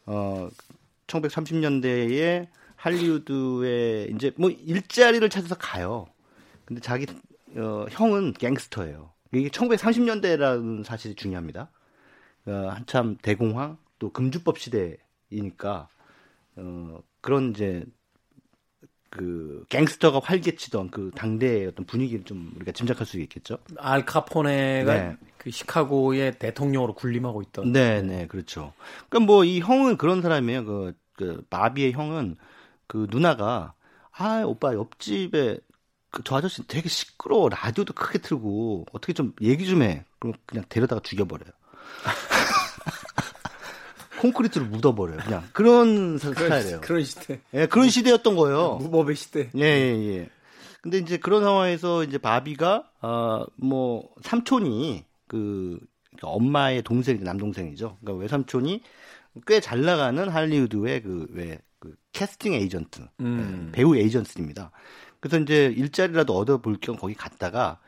[0.07, 0.49] 어
[1.05, 6.07] 1930년대에 할리우드에 이제 뭐 일자리를 찾아서 가요.
[6.66, 7.05] 근데 자기
[7.55, 9.11] 어, 형은 갱스터예요.
[9.34, 11.70] 이게 1930년대라는 사실이 중요합니다.
[12.45, 15.88] 어, 한참 대공황 또 금주법 시대이니까
[16.55, 17.86] 어, 그런 이제
[19.09, 23.59] 그 갱스터가 활개치던 그 당대의 어떤 분위기를 좀 우리가 짐작할 수 있겠죠.
[23.78, 25.18] 알 카포네가 네.
[25.38, 27.72] 그 시카고의 대통령으로 군림하고 있던.
[27.72, 28.74] 네, 네, 그렇죠.
[29.09, 30.66] 그러니까 뭐 이 형은 그런 사람이에요.
[30.66, 32.38] 그, 그 마비의 형은
[32.88, 33.74] 그 누나가
[34.11, 35.72] 아 오빠 옆집에 그
[36.24, 40.05] 저 아저씨 되게 시끄러워 라디오도 크게 틀고 어떻게 좀 얘기 좀 해.
[40.20, 41.49] 그럼 그냥 데려다가 죽여버려요.
[44.22, 45.18] 콘크리트로 묻어버려요.
[45.20, 46.82] 그냥 그런 사- 스타일이에요.
[46.82, 47.41] 그런 시대.
[47.53, 48.76] 예, 그런 시대였던 거예요.
[48.78, 49.49] 무법의 시대.
[49.57, 50.30] 예, 예, 예.
[50.82, 55.80] 근데 이제 그런 상황에서 이제 바비가, 아, 뭐, 삼촌이 그,
[56.22, 57.97] 엄마의 동생, 남동생이죠.
[58.01, 58.82] 그러니까 외삼촌이
[59.47, 63.66] 꽤 잘 나가는 할리우드의 그, 왜, 그, 캐스팅 에이전트, 음.
[63.68, 64.72] 예, 배우 에이전트입니다.
[65.24, 67.80] 그래서 이제 일자리라도 얻어볼 겸 거기 갔다가,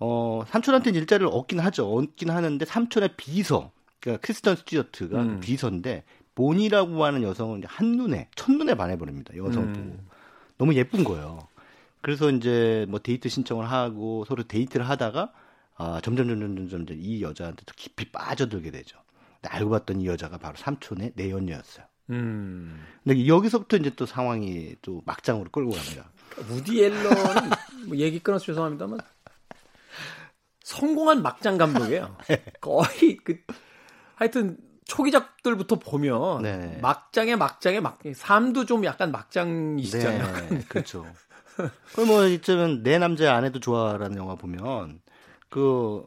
[0.00, 1.88] 어, 삼촌한테는 일자리를 얻긴 하죠.
[1.88, 3.70] 얻긴 하는데 삼촌의 비서,
[4.00, 5.38] 그러니까 크리스턴 스튜어트가 음.
[5.38, 6.02] 비서인데
[6.34, 9.36] 보니라고 하는 여성은 한눈에 첫눈에 반해버립니다.
[9.36, 9.72] 여성 음.
[9.72, 10.04] 보고
[10.58, 11.46] 너무 예쁜 거예요.
[12.00, 15.32] 그래서 이제 뭐 데이트 신청을 하고 서로 데이트를 하다가
[15.76, 18.98] 아, 점점 점점 점점 이제 이 여자한테 더 깊이 빠져들게 되죠.
[19.40, 21.86] 근데 알고 봤더니 이 여자가 바로 삼촌의 내연녀였어요.
[22.10, 22.84] 음.
[23.04, 26.10] 근데 여기서부터 이제 또 상황이 또 막장으로 끌고 갑니다.
[26.50, 27.50] 우디 앨런은
[27.86, 28.98] 뭐 얘기 끊어서 죄송합니다만
[30.64, 32.16] 성공한 막장 감독이에요.
[32.60, 33.38] 거의 그
[34.14, 36.78] 하여튼 초기작들부터 보면 네.
[36.82, 40.48] 막장에 막장에 막 삶도 좀 약간 막장이시잖아요.
[40.48, 41.06] 네, 그렇죠.
[41.92, 45.00] 그럼 뭐 이쯤은 내 남자의 아내도 좋아라는 영화 보면
[45.48, 46.04] 그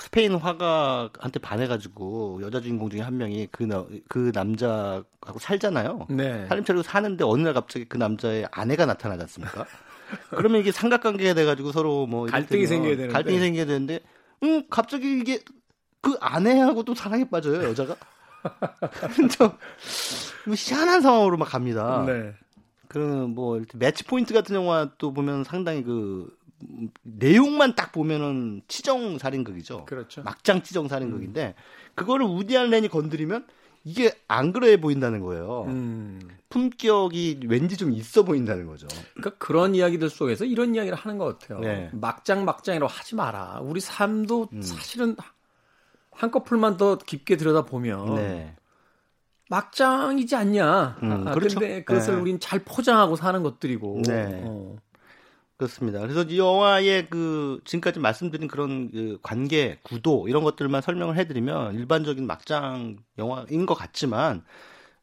[0.00, 6.06] 스페인 화가한테 반해가지고 여자 주인공 중에 한 명이 그, 나- 그 남자하고 살잖아요.
[6.08, 6.46] 네.
[6.48, 9.66] 살림 차리고 사는데 어느 날 갑자기 그 남자의 아내가 나타나지 않습니까?
[10.30, 13.12] 그러면 이게 삼각관계가 돼가지고 서로 뭐 갈등이 생겨야 되는데.
[13.12, 14.00] 갈등이 생겨야 되는데,
[14.42, 15.38] 음 갑자기 이게
[16.00, 17.94] 그 아내하고 또 사랑에 빠져요 여자가.
[19.36, 22.04] 좀뭐 희한한 상황으로 막 갑니다.
[22.06, 22.32] 네.
[22.88, 26.39] 그뭐 이렇게 매치 포인트 같은 영화 또 보면 상당히 그 음,
[27.02, 29.86] 내용만 딱 보면은 치정 살인극이죠.
[29.86, 30.22] 그렇죠.
[30.22, 31.54] 막장 치정 살인극인데
[31.94, 33.46] 그거를 우디 알렌이 건드리면
[33.84, 35.64] 이게 안 그래 보인다는 거예요.
[35.68, 36.20] 음.
[36.50, 38.86] 품격이 왠지 좀 있어 보인다는 거죠.
[39.14, 41.60] 그러니까 그런 이야기들 속에서 이런 이야기를 하는 것 같아요.
[41.60, 41.90] 네.
[41.92, 43.60] 막장 막장이라고 하지 마라.
[43.62, 44.62] 우리 삶도 음.
[44.62, 45.16] 사실은
[46.10, 48.54] 한꺼풀만 더 깊게 들여다 보면 네.
[49.48, 50.98] 막장이지 않냐.
[51.02, 51.58] 음, 아, 그렇죠.
[51.58, 52.20] 근데 그것을 네.
[52.20, 54.02] 우린 잘 포장하고 사는 것들이고.
[54.06, 54.42] 네.
[54.44, 54.76] 어.
[55.60, 56.00] 그렇습니다.
[56.00, 62.26] 그래서 이 영화의 그 지금까지 말씀드린 그런 그 관계, 구도 이런 것들만 설명을 해드리면 일반적인
[62.26, 64.42] 막장 영화인 것 같지만,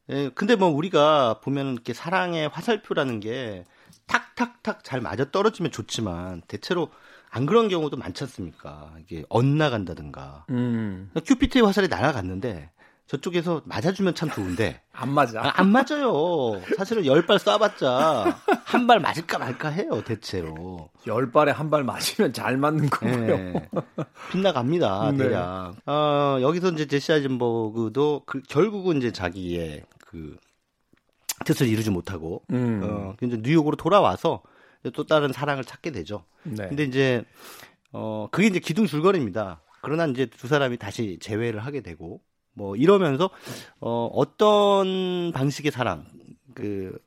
[0.10, 3.66] 예, 근데 뭐 우리가 보면 이렇게 사랑의 화살표라는 게
[4.08, 6.90] 탁탁탁 잘 맞아 떨어지면 좋지만 대체로
[7.30, 8.96] 안 그런 경우도 많지 않습니까?
[9.00, 10.48] 이게 엇나간다든가.
[10.50, 11.12] 음.
[11.24, 12.72] 큐피트의 화살이 날아갔는데
[13.08, 15.42] 저쪽에서 맞아주면 참 좋은데 안 맞아.
[15.42, 16.62] 아, 안 맞아요.
[16.78, 18.36] 사실은 열 발 쏴봤자
[18.66, 20.90] 한 발 맞을까 말까 해요, 대체로.
[21.08, 23.30] 열 발에 한 발 맞으면 잘 맞는 거고요.
[23.34, 23.54] 예.
[24.32, 25.18] 빗나갑니다, 네.
[25.18, 25.76] 대략.
[25.86, 30.36] 어, 여기서 이제 제시 아이젠버그도 그, 결국은 이제 자기의 그
[31.46, 32.82] 뜻을 이루지 못하고, 음.
[32.84, 34.42] 어, 이제 뉴욕으로 돌아와서
[34.94, 36.26] 또 다른 사랑을 찾게 되죠.
[36.44, 36.68] 네.
[36.68, 37.24] 근데 이제,
[37.94, 39.62] 어, 그게 이제 기둥 줄거리입니다.
[39.82, 42.22] 그러나 이제 두 사람이 다시 재회를 하게 되고,
[42.58, 43.30] 뭐 이러면서,
[43.80, 46.06] 어, 어떤 방식의 사랑,
[46.56, 46.98] 그,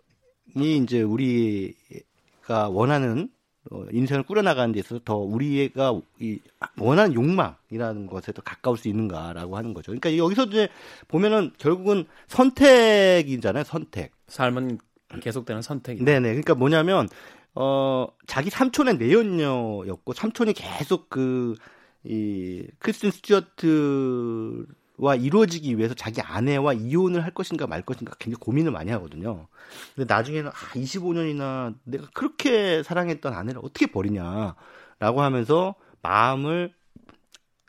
[0.56, 3.28] 이 이제 우리가 원하는
[3.70, 6.38] 어, 인생을 꾸려나가는 데 있어서 더 우리가 이
[6.78, 9.92] 원하는 욕망이라는 것에 더 가까울 수 있는가라고 하는 거죠.
[9.92, 10.68] 그러니까 여기서 이제
[11.08, 14.12] 보면은 결국은 선택이잖아요, 선택.
[14.28, 14.78] 삶은
[15.20, 16.04] 계속되는 선택이.
[16.04, 16.28] 네네.
[16.28, 17.08] 그러니까 뭐냐면
[17.54, 24.66] 어 자기 삼촌의 내연녀였고 삼촌이 계속 그이 크리스틴 스튜어트
[25.00, 29.48] 와 이루어지기 위해서 자기 아내와 이혼을 할 것인가 말 것인가 굉장히 고민을 많이 하거든요.
[29.94, 36.74] 근데 나중에는 아 25년이나 내가 그렇게 사랑했던 아내를 어떻게 버리냐라고 하면서 마음을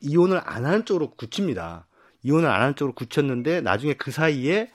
[0.02, 1.88] 이혼을 안 하는 쪽으로 굳힙니다.
[2.24, 4.70] 이혼을 안 하는 쪽으로 굳혔는데 나중에 그 사이에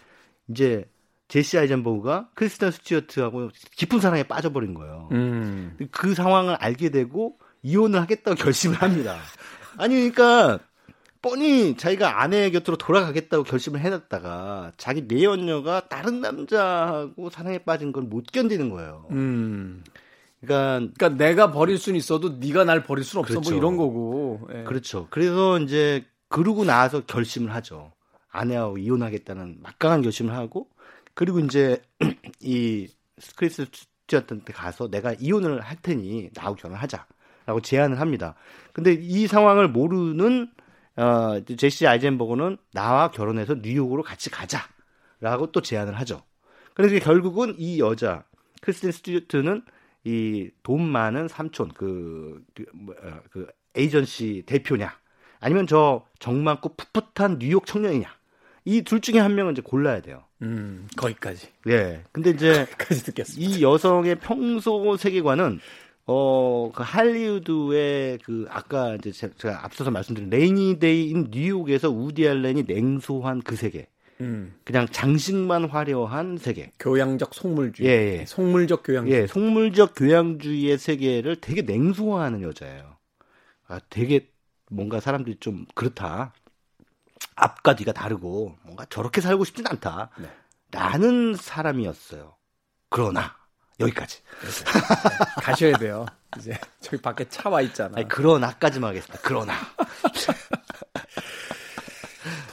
[0.48, 0.88] 이제
[1.28, 5.08] 제시 아이젠버그가 크리스탄 스튜어트하고 깊은 사랑에 빠져버린 거예요.
[5.12, 5.76] 음.
[5.90, 9.18] 그 상황을 알게 되고 이혼을 하겠다고 결심을 합니다.
[9.76, 10.60] 아니 그러니까
[11.26, 18.30] 뻔히 자기가 아내 곁으로 돌아가겠다고 결심을 해놨다가 자기 내연녀가 다른 남자하고 사랑에 빠진 걸 못
[18.30, 19.06] 견디는 거예요.
[19.10, 19.82] 음.
[20.40, 23.50] 그러니까 그러니까 내가 버릴 수는 있어도 네가 날 버릴 수는 없어 그렇죠.
[23.50, 24.48] 뭐 이런 거고.
[24.54, 24.62] 예.
[24.62, 25.08] 그렇죠.
[25.10, 27.90] 그래서 이제 그러고 나서 결심을 하죠.
[28.30, 30.68] 아내하고 이혼하겠다는 막강한 결심을 하고
[31.14, 31.82] 그리고 이제
[32.40, 32.86] 이
[33.34, 33.66] 크리스
[34.06, 38.36] 스튜어트한테 가서 내가 이혼을 할 테니 나하고 결혼하자라고 제안을 합니다.
[38.72, 40.50] 근데 이 상황을 모르는
[40.96, 46.22] 어, 제시 아이젠버그는 나와 결혼해서 뉴욕으로 같이 가자라고 또 제안을 하죠.
[46.74, 48.24] 그래서 결국은 이 여자
[48.60, 49.62] 크리스틴 스튜어트는
[50.04, 54.92] 이 돈 많은 삼촌 그, 그, 뭐, 어, 그 에이전시 대표냐
[55.40, 58.08] 아니면 저 정 많고 풋풋한 뉴욕 청년이냐
[58.64, 60.24] 이 둘 중에 한 명은 이제 골라야 돼요.
[60.42, 60.88] 음.
[60.96, 61.48] 거기까지.
[61.68, 62.02] 예.
[62.12, 63.56] 근데 이제 거기까지 듣겠습니다.
[63.56, 65.60] 이 여성의 평소 세계관은
[66.06, 72.62] 어, 그 할리우드의 그 아까 이제 제- 제가 앞서서 말씀드린 레이니데이 인 뉴욕에서 우디 알렌이
[72.66, 73.88] 냉소한 그 세계.
[74.20, 74.54] 음.
[74.64, 76.72] 그냥 장식만 화려한 세계.
[76.78, 77.88] 교양적 속물주의.
[77.88, 78.24] 예, 예.
[78.24, 79.20] 속물적 교양주의.
[79.22, 82.96] 예, 속물적 교양주의의 세계를 되게 냉소화하는 여자예요.
[83.66, 84.30] 아, 되게
[84.70, 86.32] 뭔가 사람들이 좀 그렇다.
[87.34, 90.10] 앞과 뒤가 다르고 뭔가 저렇게 살고 싶진 않다.
[90.20, 90.28] 네.
[90.70, 92.34] 라는 사람이었어요.
[92.88, 93.36] 그러나
[93.80, 94.18] 여기까지.
[95.42, 96.06] 가셔야 돼요.
[96.38, 97.94] 이제 저기 밖에 차 와 있잖아.
[97.96, 99.18] 아니, 그러나까지만 하겠습니다.
[99.22, 99.54] 그러나.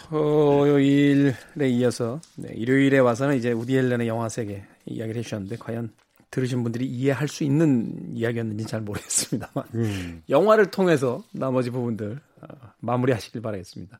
[0.09, 1.33] 토요일에
[1.69, 5.91] 이어서 네, 일요일에 와서는 이제 우디 앨런의 영화 세계 이야기를 해주셨는데 과연
[6.29, 10.23] 들으신 분들이 이해할 수 있는 이야기였는지 잘 모르겠습니다만 음.
[10.29, 12.47] 영화를 통해서 나머지 부분들 어,
[12.79, 13.99] 마무리하시길 바라겠습니다.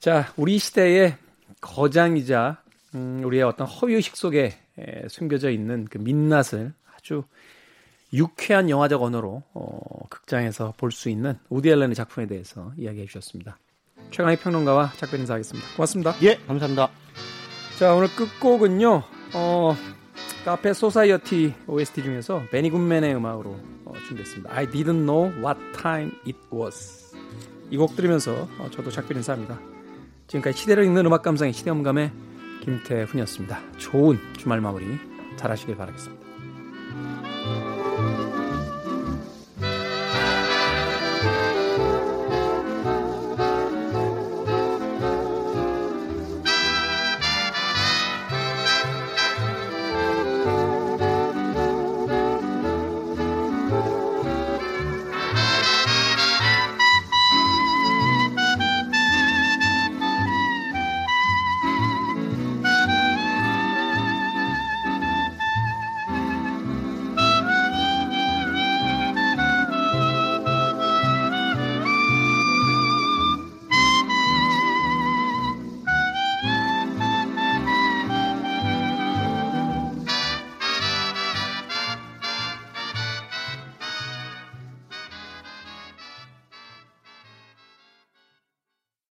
[0.00, 1.16] 자, 우리 시대의
[1.60, 2.62] 거장이자
[2.94, 7.24] 음, 우리의 어떤 허위의식 속에 에, 숨겨져 있는 그 민낯을 아주
[8.12, 13.58] 유쾌한 영화적 언어로 어, 극장에서 볼 수 있는 우디 앨런의 작품에 대해서 이야기해 주셨습니다.
[14.10, 15.68] 최광희 평론가와 작별 인사하겠습니다.
[15.76, 16.14] 고맙습니다.
[16.22, 16.90] 예, 감사합니다.
[17.78, 19.02] 자, 오늘 끝곡은요,
[19.34, 19.76] 어,
[20.44, 23.50] 카페 소사이어티 OST 중에서 베니 굿맨의 음악으로
[23.84, 24.52] 어, 준비했습니다.
[24.52, 27.14] I didn't know what time it was.
[27.70, 29.60] 이 곡 들으면서 어, 저도 작별 인사합니다.
[30.26, 32.10] 지금까지 시대를 읽는 음악 감상의 시대음감의
[32.60, 33.60] 김태훈이었습니다.
[33.78, 34.86] 좋은 주말 마무리
[35.36, 36.29] 잘 하시길 바라겠습니다.